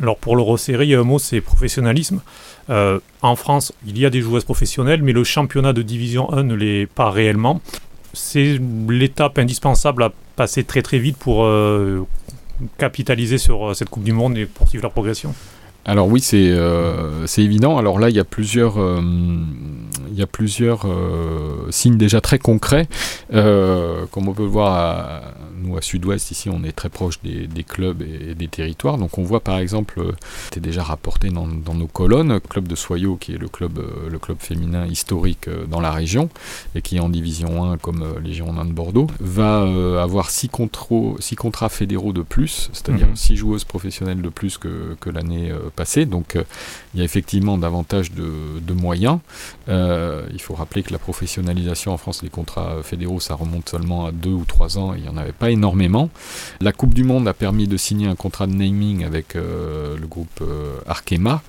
Alors, 0.00 0.16
pour 0.16 0.36
le 0.36 0.42
resserrer, 0.42 0.86
y 0.86 0.94
a 0.94 1.00
un 1.00 1.04
mot, 1.04 1.18
c'est 1.18 1.40
professionnalisme. 1.40 2.20
en 2.68 3.36
France, 3.36 3.72
il 3.86 3.98
y 3.98 4.06
a 4.06 4.10
des 4.10 4.20
joueuses 4.20 4.44
professionnelles, 4.44 5.02
mais 5.02 5.12
le 5.12 5.24
championnat 5.24 5.72
de 5.72 5.82
division 5.82 6.32
1 6.32 6.44
ne 6.44 6.54
l'est 6.54 6.86
pas 6.86 7.10
réellement 7.10 7.60
c'est 8.14 8.58
l'étape 8.88 9.38
indispensable 9.38 10.04
à 10.04 10.12
passer 10.36 10.64
très 10.64 10.82
très 10.82 10.98
vite 10.98 11.16
pour 11.16 11.44
euh, 11.44 12.06
capitaliser 12.78 13.38
sur 13.38 13.70
euh, 13.70 13.74
cette 13.74 13.90
Coupe 13.90 14.04
du 14.04 14.12
Monde 14.12 14.38
et 14.38 14.46
poursuivre 14.46 14.84
la 14.84 14.90
progression 14.90 15.34
alors 15.84 16.08
oui, 16.08 16.20
c'est 16.20 16.48
euh, 16.48 17.26
évident. 17.36 17.78
Alors 17.78 17.98
là, 17.98 18.10
il 18.10 18.16
y 18.16 18.20
a 18.20 18.24
plusieurs, 18.24 18.76
il 18.78 20.14
y 20.14 20.22
a 20.22 20.26
plusieurs 20.26 20.86
signes 21.70 21.98
déjà 21.98 22.20
très 22.20 22.38
concrets, 22.38 22.88
comme 23.30 24.28
on 24.28 24.32
peut 24.32 24.44
le 24.44 24.48
voir 24.48 24.72
à, 24.72 25.20
nous, 25.64 25.76
à 25.76 25.82
Sud-Ouest, 25.82 26.30
ici, 26.30 26.48
on 26.50 26.62
est 26.62 26.72
très 26.72 26.88
proche 26.88 27.20
des, 27.22 27.64
clubs 27.64 28.02
et, 28.02 28.34
des 28.34 28.48
territoires. 28.48 28.98
Donc, 28.98 29.18
on 29.18 29.22
voit 29.22 29.40
par 29.40 29.58
exemple, 29.58 30.00
c'était 30.44 30.60
déjà 30.60 30.82
rapporté 30.82 31.28
dans, 31.30 31.46
nos 31.46 31.86
colonnes, 31.86 32.40
club 32.40 32.68
de 32.68 32.74
Soyaux, 32.74 33.16
qui 33.16 33.32
est 33.32 33.38
le 33.38 33.48
club, 33.48 33.78
euh, 33.78 34.08
le 34.10 34.18
club 34.18 34.38
féminin 34.40 34.86
historique 34.86 35.48
euh, 35.48 35.66
dans 35.66 35.80
la 35.80 35.90
région 35.90 36.28
et 36.74 36.82
qui 36.82 36.96
est 36.96 37.00
en 37.00 37.08
division 37.08 37.64
1 37.72 37.78
comme 37.78 38.02
euh, 38.02 38.20
les 38.22 38.32
Girondins 38.32 38.64
de 38.64 38.72
Bordeaux, 38.72 39.06
va 39.20 39.62
avoir 40.02 40.30
6 40.30 40.50
six 41.20 41.36
contrats 41.36 41.68
fédéraux 41.68 42.12
de 42.12 42.22
plus, 42.22 42.70
c'est-à-dire 42.72 43.08
6 43.14 43.32
mhm. 43.32 43.38
joueuses 43.38 43.64
professionnelles 43.64 44.22
de 44.22 44.28
plus 44.28 44.58
que, 44.58 44.96
l'année 45.10 45.52
passée. 45.74 46.06
Donc, 46.06 46.36
il 46.94 46.98
y 46.98 47.02
a 47.02 47.04
effectivement 47.04 47.58
davantage 47.58 48.12
de, 48.12 48.72
moyens. 48.72 49.18
il 49.68 50.40
faut 50.40 50.54
rappeler 50.54 50.82
que 50.82 50.92
la 50.92 50.98
professionnalisation 50.98 51.92
en 51.92 51.96
France, 51.96 52.22
les 52.22 52.28
contrats 52.28 52.82
fédéraux, 52.82 53.20
ça 53.20 53.34
remonte 53.34 53.68
seulement 53.68 54.06
à 54.06 54.12
2 54.12 54.30
ou 54.30 54.44
3 54.44 54.78
ans. 54.78 54.94
il 54.94 55.02
n'y 55.02 55.08
en 55.08 55.16
avait 55.16 55.32
pas 55.32 55.50
énormément. 55.50 56.10
La 56.60 56.72
Coupe 56.72 56.94
du 56.94 57.04
Monde 57.04 57.28
a 57.28 57.34
permis 57.34 57.66
de 57.66 57.76
signer 57.76 58.06
un 58.06 58.14
contrat 58.14 58.46
de 58.46 58.54
naming 58.54 59.04
avec 59.04 59.36
euh, 59.36 59.96
le 59.98 60.06
groupe 60.06 60.40
euh, 60.40 60.78
Arkema, 60.86 61.42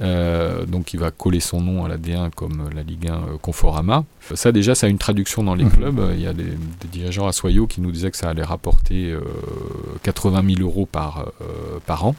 euh, 0.00 0.64
donc 0.64 0.94
il 0.94 1.00
va 1.00 1.10
coller 1.10 1.40
son 1.40 1.60
nom 1.60 1.84
à 1.84 1.88
la 1.88 1.96
D1 1.96 2.30
comme 2.30 2.70
la 2.74 2.82
Ligue 2.82 3.08
1 3.08 3.38
Conforama. 3.42 4.04
Ça 4.34 4.52
déjà, 4.52 4.74
ça 4.74 4.86
a 4.86 4.90
une 4.90 4.98
traduction 4.98 5.42
dans 5.42 5.54
les 5.54 5.64
mhm. 5.64 5.70
clubs. 5.70 6.10
Il 6.14 6.20
y 6.20 6.26
a 6.26 6.32
des, 6.32 6.52
dirigeants 6.90 7.26
à 7.26 7.32
Soyaux 7.32 7.66
qui 7.66 7.80
nous 7.80 7.90
disaient 7.90 8.10
que 8.10 8.16
ça 8.16 8.28
allait 8.28 8.44
rapporter 8.44 9.14
80 10.02 10.54
000 10.56 10.68
euros 10.68 10.86
par, 10.86 11.26
par 11.86 12.06
an. 12.06 12.14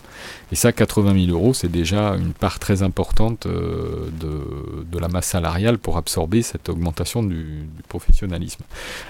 Et 0.52 0.56
ça, 0.56 0.72
80 0.72 1.26
000 1.26 1.38
euros, 1.38 1.54
c'est 1.54 1.72
déjà 1.72 2.16
une 2.16 2.34
part 2.34 2.60
très 2.60 2.84
importante 2.84 3.48
de, 3.48 4.84
de, 4.92 5.00
la 5.00 5.08
masse 5.08 5.28
salariale 5.28 5.78
pour 5.78 5.98
absorber 5.98 6.42
cette 6.42 6.70
augmentation 6.70 7.24
du, 7.24 7.44
du 7.44 7.84
professionnalisme. 7.88 8.64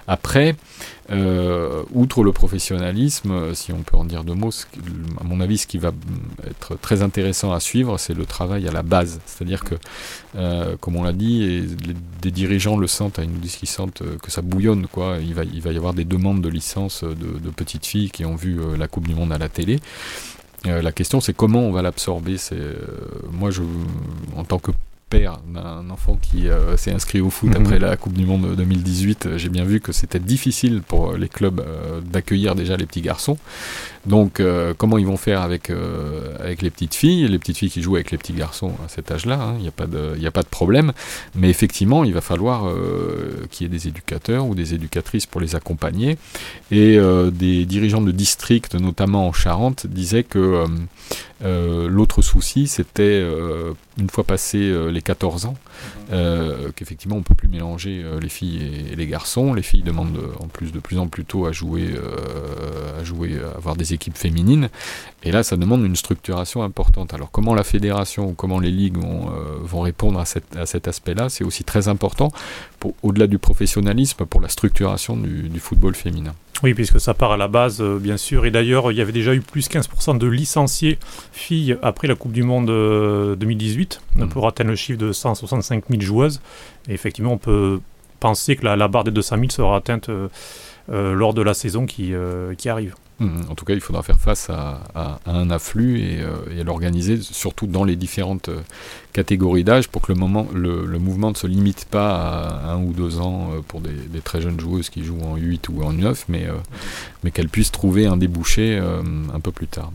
Après, 0.08 0.56
euh, 1.12 1.84
outre 1.94 2.24
le 2.24 2.32
professionnalisme, 2.32 3.54
si 3.56 3.72
on 3.72 3.82
peut 3.82 3.98
en 3.98 4.06
dire 4.06 4.24
deux 4.24 4.36
mots, 4.36 4.52
à 5.20 5.24
mon 5.24 5.42
avis, 5.42 5.58
ce 5.58 5.68
qui 5.68 5.78
va 5.78 5.92
être 6.48 6.76
très 6.76 7.02
intéressant 7.02 7.52
à 7.52 7.60
suivre, 7.60 7.98
c'est 7.98 8.14
le 8.14 8.26
travail 8.26 8.68
à 8.68 8.72
la 8.72 8.84
base. 8.84 9.20
C'est-à-dire 9.26 9.64
que, 9.64 9.76
euh, 10.36 10.76
comme 10.80 10.96
on 10.96 11.04
l'a 11.04 11.14
dit, 11.14 11.44
et 11.44 11.64
des 12.22 12.32
dirigeants 12.32 12.78
le 12.78 12.88
sentent, 12.88 13.20
ils 13.24 13.30
nous 13.30 13.40
disent 13.40 13.56
qu'ils 13.56 13.70
sentent 13.70 14.04
que 14.22 14.32
ça 14.32 14.42
bouillonne. 14.42 14.88
Quoi. 14.88 15.18
Il, 15.22 15.34
va, 15.34 15.44
il 15.44 15.62
va 15.62 15.72
y 15.72 15.78
avoir 15.78 15.94
des 15.94 16.06
demandes 16.06 16.42
de 16.42 16.50
licence 16.50 17.04
de, 17.04 17.50
petites 17.50 17.86
filles 17.86 18.12
qui 18.12 18.26
ont 18.26 18.36
vu 18.36 18.60
euh, 18.60 18.78
la 18.78 18.88
Coupe 18.88 19.08
du 19.08 19.16
Monde 19.16 19.34
à 19.34 19.38
la 19.38 19.50
télé. 19.50 19.80
la 20.66 20.92
question, 20.92 21.20
c'est 21.22 21.34
comment 21.34 21.62
on 21.62 21.72
va 21.72 21.82
l'absorber. 21.82 22.36
Moi, 23.32 23.50
je, 23.50 23.64
en 24.36 24.44
tant 24.44 24.60
que 24.60 24.72
père 25.10 25.40
d'un 25.48 25.90
enfant 25.90 26.18
qui 26.22 26.48
euh, 26.50 26.78
s'est 26.78 26.92
inscrit 26.92 27.20
au 27.20 27.30
foot 27.30 27.50
mhm. 27.50 27.66
après 27.66 27.80
la 27.80 27.98
Coupe 27.98 28.14
du 28.14 28.26
Monde 28.26 28.56
2018, 28.56 29.26
euh, 29.26 29.38
j'ai 29.38 29.50
bien 29.50 29.66
vu 29.66 29.82
que 29.82 29.92
c'était 29.92 30.20
difficile 30.20 30.82
pour 30.88 31.14
les 31.14 31.28
clubs 31.28 31.60
euh, 31.60 32.02
d'accueillir 32.02 32.56
déjà 32.56 32.78
les 32.78 32.86
petits 32.86 33.02
garçons. 33.02 33.38
Donc, 34.06 34.42
comment 34.78 34.98
ils 34.98 35.06
vont 35.06 35.18
faire 35.18 35.42
avec, 35.42 35.72
avec 36.40 36.62
les 36.62 36.70
petites 36.70 36.96
filles? 36.96 37.28
Les 37.28 37.40
petites 37.40 37.58
filles 37.58 37.70
qui 37.70 37.82
jouent 37.82 37.96
avec 37.96 38.12
les 38.12 38.18
petits 38.18 38.34
garçons 38.34 38.74
à 38.86 38.90
cet 38.90 39.12
âge-là, 39.12 39.40
hein, 39.42 39.54
il 39.58 39.62
n'y 39.62 39.68
a, 39.68 39.72
pas 39.72 39.88
de, 39.88 40.18
a 40.26 40.32
pas 40.32 40.44
de 40.44 40.48
problème. 40.48 40.94
Mais 41.36 41.50
effectivement, 41.50 42.04
il 42.04 42.14
va 42.14 42.22
falloir 42.22 42.72
qu'il 43.52 43.66
y 43.66 43.70
ait 43.70 43.78
des 43.78 43.88
éducateurs 43.88 44.46
ou 44.46 44.56
des 44.56 44.74
éducatrices 44.74 45.26
pour 45.26 45.42
les 45.42 45.56
accompagner. 45.56 46.18
Et 46.72 46.98
des 47.32 47.66
dirigeants 47.66 48.02
de 48.02 48.12
district, 48.12 48.76
notamment 48.76 49.28
en 49.28 49.34
Charente, 49.34 49.86
disaient 49.88 50.24
que 50.24 50.66
l'autre 51.42 52.22
souci, 52.22 52.68
c'était 52.68 53.24
une 53.98 54.10
fois 54.10 54.24
passé 54.24 54.74
les 54.92 55.02
14 55.02 55.46
ans, 55.46 55.56
euh, 56.12 56.70
qu'effectivement 56.76 57.18
on 57.18 57.22
peut 57.22 57.36
plus 57.36 57.48
mélanger 57.48 58.02
euh, 58.04 58.20
les 58.20 58.30
filles 58.30 58.88
et, 58.92 58.96
les 58.96 59.08
garçons. 59.08 59.54
Les 59.54 59.62
filles 59.62 59.84
demandent 59.84 60.20
en 60.40 60.48
plus 60.48 60.72
de 60.72 60.80
plus 60.80 60.98
en 60.98 61.08
plus 61.08 61.26
tôt 61.26 61.46
à 61.46 61.52
jouer, 61.52 61.94
euh, 61.94 63.00
à 63.00 63.04
jouer, 63.04 63.38
à 63.40 63.58
avoir 63.58 63.76
des 63.76 63.89
équipes 63.94 64.18
féminines. 64.18 64.70
Et 65.24 65.32
là, 65.32 65.44
ça 65.44 65.58
demande 65.58 65.84
une 65.84 65.96
structuration 65.96 66.64
importante. 66.64 67.14
Alors 67.14 67.32
comment 67.32 67.54
la 67.54 67.64
fédération 67.64 68.30
ou 68.30 68.34
comment 68.34 68.60
les 68.60 68.72
ligues 68.72 68.98
vont, 68.98 69.32
vont 69.62 69.82
répondre 69.82 70.20
à, 70.20 70.24
à 70.60 70.66
cet 70.66 70.88
aspect-là, 70.88 71.30
c'est 71.30 71.44
aussi 71.44 71.64
très 71.64 71.88
important, 71.88 72.32
au-delà 73.04 73.28
du 73.28 73.38
professionnalisme, 73.38 74.26
pour 74.26 74.42
la 74.42 74.50
structuration 74.50 75.18
du 75.18 75.60
football 75.60 75.96
féminin. 75.96 76.34
Oui, 76.62 76.74
puisque 76.74 77.00
ça 77.00 77.14
part 77.14 77.32
à 77.32 77.38
la 77.38 77.48
base, 77.48 77.82
euh, 77.82 78.00
bien 78.00 78.18
sûr. 78.18 78.46
Et 78.46 78.52
d'ailleurs, 78.52 78.92
il 78.92 78.98
y 78.98 79.02
avait 79.02 79.14
déjà 79.14 79.34
eu 79.34 79.40
plus 79.40 79.70
15% 79.70 80.18
de 80.18 80.28
licenciés 80.28 81.00
filles 81.32 81.78
après 81.82 82.08
la 82.08 82.16
Coupe 82.16 82.34
du 82.34 82.44
Monde 82.44 82.68
2018. 82.68 84.02
Euh, 84.18 84.22
on 84.22 84.26
mm. 84.26 84.30
peut 84.30 84.46
atteindre 84.46 84.72
le 84.72 84.76
chiffre 84.76 85.00
de 85.00 85.12
165 85.14 85.86
000 85.90 86.02
joueuses. 86.02 86.42
Et 86.90 86.94
effectivement, 86.94 87.34
on 87.34 87.38
peut 87.38 87.80
penser 88.20 88.58
que 88.58 88.66
la, 88.66 88.88
barre 88.90 89.06
des 89.06 89.12
200 89.12 89.38
000 89.38 89.50
sera 89.52 89.78
atteinte 89.78 90.10
euh, 90.10 90.28
lors 90.90 91.34
de 91.34 91.42
la 91.42 91.54
saison 91.54 91.86
qui, 91.86 92.14
qui 92.58 92.68
arrive. 92.68 92.96
Mhm. 93.20 93.46
En 93.50 93.56
tout 93.56 93.66
cas, 93.66 93.74
il 93.74 93.82
faudra 93.82 94.02
faire 94.02 94.20
face 94.20 94.50
à, 94.50 95.20
un 95.26 95.50
afflux 95.50 96.00
euh, 96.00 96.38
et, 96.56 96.62
à 96.62 96.64
l'organiser, 96.64 97.18
surtout 97.22 97.68
dans 97.68 97.84
les 97.84 97.96
différentes 97.96 98.50
euh, 98.50 98.62
catégories 99.14 99.64
d'âge, 99.64 99.90
pour 99.90 100.02
que 100.02 100.14
le, 100.14 100.20
moment, 100.20 100.48
le, 100.54 100.86
mouvement 101.00 101.30
ne 101.30 101.36
se 101.36 101.48
limite 101.48 101.86
pas 101.86 102.16
à 102.16 102.72
un 102.72 102.82
ou 102.82 102.94
deux 102.94 103.20
ans 103.20 103.52
euh, 103.54 103.62
pour 103.68 103.82
des, 103.82 104.22
très 104.22 104.42
jeunes 104.42 104.60
joueuses 104.60 104.90
qui 104.90 105.04
jouent 105.04 105.22
en 105.22 105.36
8 105.36 105.70
ou 105.70 105.84
en 105.84 105.94
9, 105.94 106.26
mais, 106.30 106.48
mais 107.24 107.32
qu'elles 107.32 107.50
puissent 107.50 107.72
trouver 107.72 108.06
un 108.06 108.18
débouché 108.18 108.78
un 108.78 109.40
peu 109.40 109.52
plus 109.52 109.68
tard. 109.68 109.92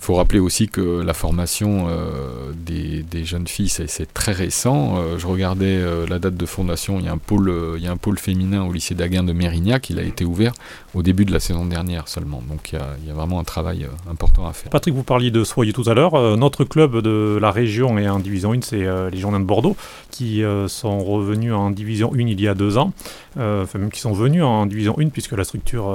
Il 0.00 0.06
faut 0.06 0.14
rappeler 0.14 0.38
aussi 0.38 0.66
que 0.66 1.02
la 1.02 1.12
formation 1.12 1.86
euh, 1.90 2.52
des, 2.54 3.24
jeunes 3.26 3.46
filles, 3.46 3.68
c'est 3.68 4.14
très 4.14 4.32
récent. 4.32 4.96
Euh, 4.96 5.18
je 5.18 5.26
regardais 5.26 5.76
euh, 5.76 6.06
la 6.08 6.18
date 6.18 6.38
de 6.38 6.46
fondation, 6.46 6.98
il 6.98 7.04
y, 7.04 7.08
a 7.08 7.12
un 7.12 7.18
pôle, 7.18 7.52
il 7.76 7.82
y 7.82 7.86
a 7.86 7.90
un 7.90 7.98
pôle 7.98 8.18
féminin 8.18 8.64
au 8.64 8.72
lycée 8.72 8.94
d'Aguin 8.94 9.24
de 9.24 9.34
Mérignac, 9.34 9.90
il 9.90 9.98
a 9.98 10.02
été 10.02 10.24
ouvert 10.24 10.54
au 10.94 11.02
début 11.02 11.26
de 11.26 11.32
la 11.32 11.38
saison 11.38 11.66
dernière 11.66 12.08
seulement. 12.08 12.42
Donc 12.48 12.72
il 12.72 13.08
y 13.08 13.10
a, 13.10 13.14
vraiment 13.14 13.40
un 13.40 13.44
travail 13.44 13.86
important 14.10 14.48
à 14.48 14.54
faire. 14.54 14.70
Patrick, 14.70 14.94
vous 14.94 15.02
parliez 15.02 15.30
de 15.30 15.44
Soyez 15.44 15.74
tout 15.74 15.84
à 15.86 15.92
l'heure. 15.92 16.38
notre 16.38 16.64
club 16.64 17.02
de 17.02 17.38
la 17.38 17.50
région 17.50 17.98
est 17.98 18.08
en 18.08 18.20
division 18.20 18.54
1, 18.54 18.62
c'est 18.62 18.86
les 19.10 19.18
Journaux 19.18 19.38
de 19.38 19.44
Bordeaux, 19.44 19.76
qui 20.10 20.42
sont 20.68 21.04
revenus 21.04 21.52
en 21.52 21.70
division 21.70 22.14
1 22.14 22.20
il 22.20 22.40
y 22.40 22.48
a 22.48 22.54
deux 22.54 22.78
ans. 22.78 22.94
enfin, 23.36 23.78
même 23.78 23.90
qui 23.90 24.00
sont 24.00 24.14
venus 24.14 24.44
en 24.44 24.64
division 24.64 24.96
1, 24.98 25.10
puisque 25.10 25.32
la 25.32 25.44
structure 25.44 25.94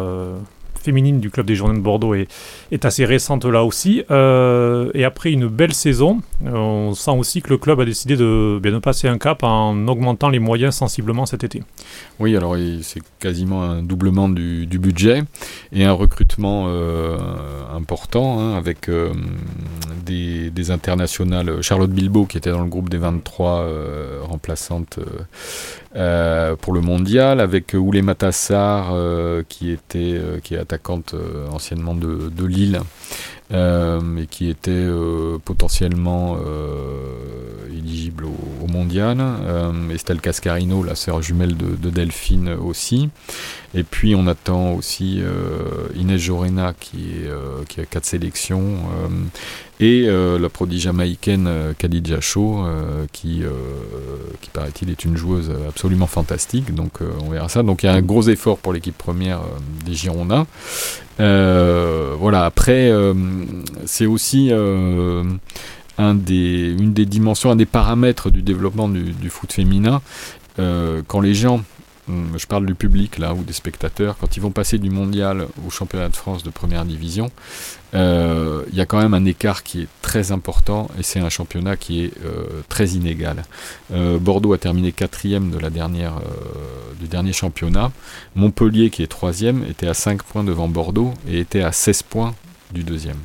féminine 0.86 1.20
du 1.20 1.32
club 1.32 1.48
des 1.48 1.56
Journées 1.56 1.78
de 1.78 1.84
Bordeaux 1.84 2.14
est, 2.14 2.86
assez 2.86 3.06
récente 3.06 3.46
là 3.46 3.64
aussi. 3.64 4.04
Euh, 4.12 4.92
et 4.94 5.04
après 5.04 5.32
une 5.32 5.48
belle 5.48 5.74
saison, 5.74 6.22
euh, 6.46 6.52
on 6.54 6.94
sent 6.94 7.12
aussi 7.12 7.42
que 7.42 7.50
le 7.50 7.58
club 7.58 7.80
a 7.80 7.86
décidé 7.86 8.16
de, 8.16 8.60
bien, 8.62 8.72
de 8.72 8.80
passer 8.80 9.08
un 9.08 9.18
cap 9.18 9.42
en 9.44 9.88
augmentant 9.88 10.30
les 10.30 10.40
moyens 10.40 10.76
sensiblement 10.76 11.26
cet 11.26 11.44
été. 11.44 11.64
Oui, 12.20 12.38
alors 12.38 12.56
c'est 12.84 13.02
quasiment 13.20 13.64
un 13.64 13.82
doublement 13.82 14.30
du, 14.30 14.68
budget 14.78 15.24
et 15.72 15.86
un 15.86 15.94
recrutement 15.94 16.66
euh, 16.68 17.18
important 17.74 18.40
hein, 18.40 18.56
avec 18.56 18.90
des, 20.06 20.52
des, 20.52 20.72
internationales. 20.72 21.62
Charlotte 21.62 21.90
Bilbao, 21.90 22.26
qui 22.26 22.38
était 22.38 22.52
dans 22.52 22.64
le 22.64 22.70
groupe 22.70 22.90
des 22.90 22.98
23 22.98 23.68
remplaçantes 24.22 25.00
pour 25.94 26.74
le 26.74 26.82
mondial, 26.82 27.40
avec 27.40 27.74
Oulé 27.74 28.02
Matassar, 28.02 28.94
qui, 29.48 29.72
était, 29.72 30.20
qui 30.44 30.56
est 30.56 30.60
attaquante 30.76 31.16
anciennement 31.52 31.96
de, 31.96 32.46
Lille. 32.46 32.82
Euh, 33.54 34.18
et 34.18 34.26
qui 34.26 34.50
était 34.50 34.72
euh, 34.72 35.38
potentiellement 35.38 36.36
euh, 36.44 37.68
éligible 37.70 38.26
au, 38.26 38.68
mondial. 38.68 39.20
Estelle 39.94 40.20
Cascarino, 40.20 40.84
la 40.84 40.96
sœur 40.96 41.22
jumelle 41.22 41.56
de, 41.56 41.90
Delphine 41.90 42.50
aussi. 42.50 43.10
Et 43.74 43.84
puis 43.84 44.16
on 44.16 44.28
attend 44.28 44.74
aussi 44.74 45.22
Inès 45.96 46.22
Jorena 46.22 46.74
qui, 46.80 46.98
est, 46.98 47.68
qui 47.68 47.82
a 47.82 47.86
quatre 47.86 48.06
sélections 48.06 48.78
et 49.80 50.08
la 50.08 50.50
prodige 50.50 50.84
jamaïcaine 50.84 51.50
Khadija 51.78 52.22
Shaw 52.22 52.66
qui, 53.12 53.44
qui 54.42 54.50
paraît-il 54.52 54.90
est 54.90 55.04
une 55.04 55.18
joueuse 55.18 55.52
absolument 55.68 56.08
fantastique. 56.08 56.74
Donc 56.74 57.00
on 57.22 57.30
verra 57.30 57.50
ça. 57.50 57.64
Donc 57.64 57.84
il 57.84 57.88
y 57.88 57.90
a 57.90 57.94
un 57.94 58.02
gros 58.02 58.24
effort 58.24 58.58
pour 58.58 58.72
l'équipe 58.72 58.98
première 58.98 59.42
des 59.86 59.94
Girondins. 59.94 60.48
voilà, 61.18 62.46
après 62.46 62.92
c'est 63.86 64.06
aussi 64.06 64.50
euh, 64.52 65.24
un 65.98 66.16
des, 66.16 66.76
une 66.78 66.94
des 66.94 67.06
dimensions, 67.06 67.52
un 67.52 67.56
des 67.56 67.66
paramètres 67.66 68.30
du 68.30 68.42
développement 68.42 68.90
du, 68.90 69.30
foot 69.30 69.54
féminin. 69.54 70.02
Euh, 70.60 71.02
quand 71.08 71.22
les 71.22 71.34
gens, 71.34 71.64
je 72.08 72.46
parle 72.46 72.66
du 72.66 72.76
public 72.76 73.18
là 73.18 73.34
ou 73.34 73.44
des 73.44 73.54
spectateurs, 73.54 74.18
quand 74.20 74.38
ils 74.38 74.40
vont 74.42 74.52
passer 74.52 74.78
du 74.78 74.90
mondial 74.90 75.48
au 75.66 75.70
championnat 75.70 76.10
de 76.10 76.16
France 76.16 76.44
de 76.44 76.50
première 76.50 76.86
division, 76.86 77.32
euh, 77.94 78.64
il 78.72 78.78
y 78.78 78.82
a 78.82 78.86
quand 78.86 79.00
même 79.00 79.14
un 79.14 79.26
écart 79.26 79.64
qui 79.64 79.82
est 79.82 79.88
très 80.02 80.32
important 80.32 80.90
et 81.00 81.04
c'est 81.04 81.20
un 81.20 81.30
championnat 81.30 81.78
qui 81.78 82.04
est 82.04 82.12
très 82.70 82.90
inégal. 82.90 83.44
Bordeaux 83.92 84.54
a 84.54 84.58
terminé 84.58 84.92
quatrième 84.92 85.52
de 85.52 85.58
la 85.58 85.70
dernière, 85.70 86.14
du 87.00 87.08
dernier 87.08 87.34
championnat. 87.34 87.92
Montpellier, 88.36 88.90
qui 88.90 89.04
est 89.04 89.08
troisième, 89.08 89.64
était 89.64 89.88
à 89.88 89.94
5 89.94 90.24
points 90.24 90.44
devant 90.44 90.68
Bordeaux 90.68 91.14
et 91.28 91.40
était 91.40 91.62
à 91.62 91.72
16 91.72 92.04
points 92.04 92.36
du 92.72 92.84
deuxième. 92.84 93.20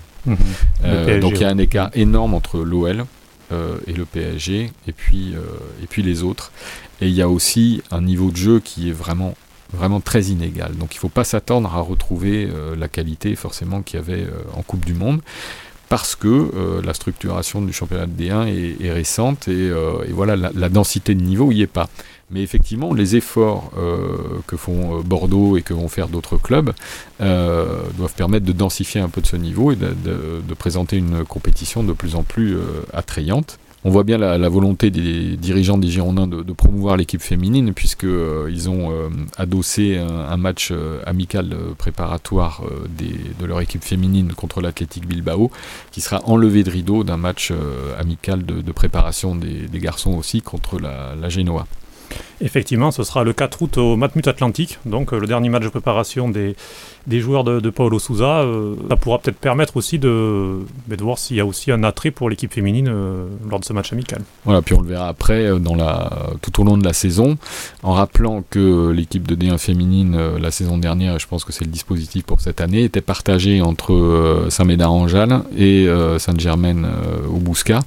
Euh, 0.85 1.21
donc 1.21 1.33
il 1.35 1.41
y 1.41 1.45
a 1.45 1.49
un 1.49 1.59
écart 1.59 1.91
énorme 1.95 2.35
entre 2.35 2.59
l'OL 2.59 3.05
euh, 3.53 3.79
et 3.87 3.93
le 3.93 4.05
PSG, 4.05 4.71
et 4.87 4.93
puis, 4.93 5.35
euh, 5.35 5.41
et 5.83 5.87
puis 5.87 6.03
les 6.03 6.23
autres. 6.23 6.53
Et 7.01 7.09
il 7.09 7.15
y 7.15 7.23
a 7.23 7.29
aussi 7.29 7.83
un 7.91 8.03
niveau 8.03 8.31
de 8.31 8.37
jeu 8.37 8.61
qui 8.61 8.89
est 8.89 8.93
vraiment 8.93 9.35
vraiment 9.73 10.01
très 10.01 10.25
inégal. 10.25 10.75
Donc 10.77 10.95
il 10.95 10.97
ne 10.97 11.01
faut 11.01 11.09
pas 11.09 11.23
s'attendre 11.23 11.73
à 11.73 11.81
retrouver 11.81 12.49
la 12.77 12.89
qualité 12.89 13.37
forcément 13.37 13.83
qu'il 13.83 14.01
y 14.01 14.03
avait 14.03 14.27
en 14.55 14.63
Coupe 14.63 14.85
du 14.85 14.95
Monde 14.95 15.21
parce 15.89 16.17
que 16.17 16.81
la 16.85 16.93
structuration 16.93 17.63
du 17.63 17.73
championnat 17.73 18.07
de 18.07 18.21
D1 18.21 18.49
est, 18.81 18.91
récente 18.91 19.47
et, 19.47 19.71
voilà 20.11 20.35
la, 20.35 20.51
la, 20.53 20.69
densité 20.69 21.15
de 21.15 21.23
niveau 21.23 21.53
n'y 21.53 21.63
est 21.63 21.69
pas. 21.69 21.89
Mais 22.33 22.43
effectivement, 22.43 22.95
les 22.95 23.17
efforts 23.17 23.73
euh, 23.77 24.39
que 24.47 24.57
font 24.57 24.99
euh, 24.99 25.03
Bordeaux 25.03 25.57
et 25.57 25.63
que 25.63 25.75
vont 25.75 25.89
faire 25.89 26.09
d'autres 26.09 26.37
clubs 26.37 26.73
euh, 27.21 27.83
doivent 27.97 28.15
permettre 28.15 28.47
de 28.47 28.53
densifier 28.53 29.01
un 29.01 29.09
peu 29.09 29.21
de 29.21 29.27
ce 29.27 29.37
niveau 29.37 29.73
et 29.73 29.77
de, 29.77 30.55
présenter 30.59 30.99
une 30.99 31.25
compétition 31.25 31.83
de 31.83 31.93
plus 31.95 32.15
en 32.15 32.23
plus 32.23 32.57
attrayante. 32.93 33.59
On 33.83 33.91
voit 33.91 34.05
bien 34.05 34.19
la, 34.19 34.49
volonté 34.51 34.91
des 34.91 35.39
dirigeants 35.39 35.79
des 35.79 35.89
Girondins 35.89 36.27
de, 36.27 36.53
promouvoir 36.53 36.99
l'équipe 36.99 37.23
féminine, 37.23 37.73
puisqu'ils 37.73 38.69
ont 38.69 38.93
adossé 39.39 39.97
un, 39.97 40.37
match 40.37 40.71
amical 41.07 41.57
préparatoire 41.79 42.63
de 42.99 43.47
leur 43.47 43.63
équipe 43.63 43.83
féminine 43.83 44.35
contre 44.35 44.61
l'Athletic 44.61 45.07
Bilbao, 45.07 45.51
qui 45.93 46.03
sera 46.03 46.21
enlevé 46.27 46.63
de 46.63 46.71
rideau 46.71 47.05
d'un 47.05 47.17
match 47.17 47.55
amical 47.99 48.45
de, 48.45 48.73
préparation 48.73 49.35
des, 49.35 49.67
garçons 49.79 50.13
aussi 50.13 50.43
contre 50.43 50.79
la, 50.79 51.15
la. 51.19 51.31
Effectivement, 52.41 52.91
ce 52.91 53.03
sera 53.03 53.25
le 53.25 53.33
4 53.33 53.63
août 53.63 53.79
au 53.79 53.97
Matmut 53.97 54.27
Atlantique, 54.27 54.79
donc 54.85 55.13
euh, 55.13 55.19
le 55.19 55.27
dernier 55.27 55.49
match 55.49 55.63
de 55.63 55.69
préparation 55.69 56.29
des, 56.29 56.57
des 57.07 57.21
joueurs 57.21 57.45
de, 57.45 57.61
de 57.61 57.71
Paulo 57.71 57.99
Souza. 57.99 58.41
Euh, 58.41 58.75
ça 58.89 58.97
pourra 58.97 59.19
peut-être 59.19 59.39
permettre 59.39 59.77
aussi 59.77 59.99
de, 59.99 60.61
bah, 60.87 60.97
de 60.97 61.03
voir 61.03 61.19
s'il 61.19 61.37
y 61.37 61.41
a 61.41 61.47
aussi 61.47 61.73
un 61.73 61.83
attrait 61.85 62.11
pour 62.11 62.31
l'équipe 62.31 62.53
féminine 62.53 62.89
euh, 62.89 63.27
lors 63.49 63.61
de 63.61 63.65
ce 63.65 63.73
match 63.73 63.93
amical. 63.93 64.23
Voilà, 64.45 64.63
puis 64.63 64.75
on 64.75 64.81
le 64.81 64.89
verra 64.89 65.09
après 65.09 65.59
dans 65.59 65.75
la, 65.75 66.11
tout 66.43 66.61
au 66.61 66.65
long 66.65 66.77
de 66.77 66.85
la 66.85 66.93
saison, 66.93 67.37
en 67.83 67.93
rappelant 67.93 68.43
que 68.49 68.91
l'équipe 68.91 69.27
de 69.27 69.35
D1 69.35 69.59
féminine 69.59 70.19
la 70.41 70.51
saison 70.51 70.79
dernière, 70.79 71.17
et 71.17 71.19
je 71.19 71.27
pense 71.27 71.45
que 71.45 71.53
c'est 71.53 71.65
le 71.65 71.71
dispositif 71.71 72.25
pour 72.25 72.41
cette 72.41 72.61
année, 72.61 72.85
était 72.85 73.01
partagée 73.01 73.63
entre 73.63 74.47
Saint-Médard-en-Jalles 74.49 75.43
et 75.57 75.89
Sainte-Germaine 76.19 76.87
au 77.29 77.39
Bouscat. 77.39 77.81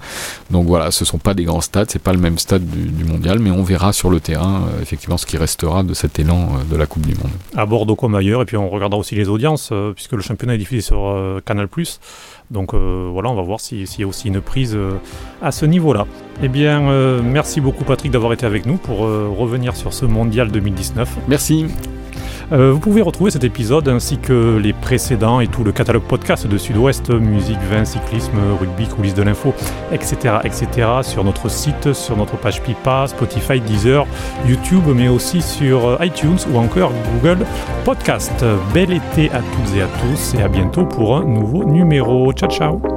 Donc 0.51 0.67
voilà, 0.67 0.91
ce 0.91 1.03
ne 1.03 1.07
sont 1.07 1.17
pas 1.17 1.33
des 1.33 1.43
grands 1.43 1.61
stades, 1.61 1.89
c'est 1.89 2.01
pas 2.01 2.13
le 2.13 2.19
même 2.19 2.37
stade 2.37 2.65
du, 2.65 2.89
du 2.89 3.03
mondial, 3.03 3.39
mais 3.39 3.51
on 3.51 3.63
verra 3.63 3.93
sur 3.93 4.09
le 4.09 4.19
terrain, 4.19 4.63
euh, 4.67 4.81
effectivement, 4.81 5.17
ce 5.17 5.25
qui 5.25 5.37
restera 5.37 5.83
de 5.83 5.93
cet 5.93 6.19
élan 6.19 6.49
euh, 6.55 6.71
de 6.71 6.77
la 6.77 6.85
Coupe 6.85 7.05
du 7.05 7.15
Monde. 7.15 7.31
À 7.55 7.65
Bordeaux 7.65 7.95
comme 7.95 8.15
ailleurs, 8.15 8.41
et 8.41 8.45
puis 8.45 8.57
on 8.57 8.69
regardera 8.69 8.99
aussi 9.03 9.15
les 9.15 9.29
audiences, 9.29 9.69
euh, 9.71 9.93
puisque 9.93 10.13
le 10.13 10.21
championnat 10.21 10.55
est 10.55 10.57
diffusé 10.57 10.81
sur 10.81 11.15
Canal+. 11.45 11.67
Donc 12.51 12.73
voilà, 12.73 13.29
on 13.29 13.35
va 13.35 13.41
voir 13.41 13.59
s'il 13.59 13.83
y 13.83 14.03
a 14.03 14.07
aussi 14.07 14.27
une 14.27 14.41
prise 14.41 14.77
à 15.41 15.51
ce 15.51 15.65
niveau-là. 15.65 16.05
Eh 16.41 16.47
bien, 16.47 17.21
merci 17.21 17.61
beaucoup 17.61 17.83
Patrick 17.83 18.11
d'avoir 18.11 18.33
été 18.33 18.45
avec 18.45 18.65
nous 18.65 18.77
pour 18.77 18.99
revenir 18.99 19.75
sur 19.75 19.93
ce 19.93 20.05
mondial 20.05 20.51
2019. 20.51 21.09
Merci. 21.27 21.65
Euh, 22.51 22.71
vous 22.71 22.79
pouvez 22.79 23.01
retrouver 23.01 23.31
cet 23.31 23.43
épisode 23.43 23.87
ainsi 23.87 24.17
que 24.17 24.57
les 24.57 24.73
précédents 24.73 25.39
et 25.39 25.47
tout 25.47 25.63
le 25.63 25.71
catalogue 25.71 26.03
podcast 26.03 26.47
de 26.47 26.57
Sud-Ouest, 26.57 27.09
musique, 27.09 27.59
vin, 27.71 27.85
cyclisme, 27.85 28.37
rugby, 28.59 28.87
coulisses 28.87 29.13
de 29.13 29.23
l'info, 29.23 29.53
etc., 29.91 30.35
etc. 30.43 30.67
sur 31.01 31.23
notre 31.23 31.49
site, 31.49 31.93
sur 31.93 32.17
notre 32.17 32.37
page 32.37 32.61
Pipa, 32.61 33.07
Spotify, 33.07 33.59
Deezer, 33.59 34.05
YouTube, 34.47 34.83
mais 34.93 35.07
aussi 35.07 35.41
sur 35.41 35.87
euh, 35.87 36.05
iTunes 36.05 36.39
ou 36.51 36.57
encore 36.57 36.91
Google 37.13 37.45
Podcast. 37.85 38.45
Bel 38.73 38.91
été 38.91 39.29
à 39.31 39.39
toutes 39.39 39.75
et 39.75 39.81
à 39.81 39.87
tous 39.87 40.35
et 40.35 40.43
à 40.43 40.47
bientôt 40.47 40.85
pour 40.85 41.17
un 41.17 41.23
nouveau 41.23 41.63
numéro. 41.63 42.31
Ciao 42.33 42.49
ciao 42.49 42.92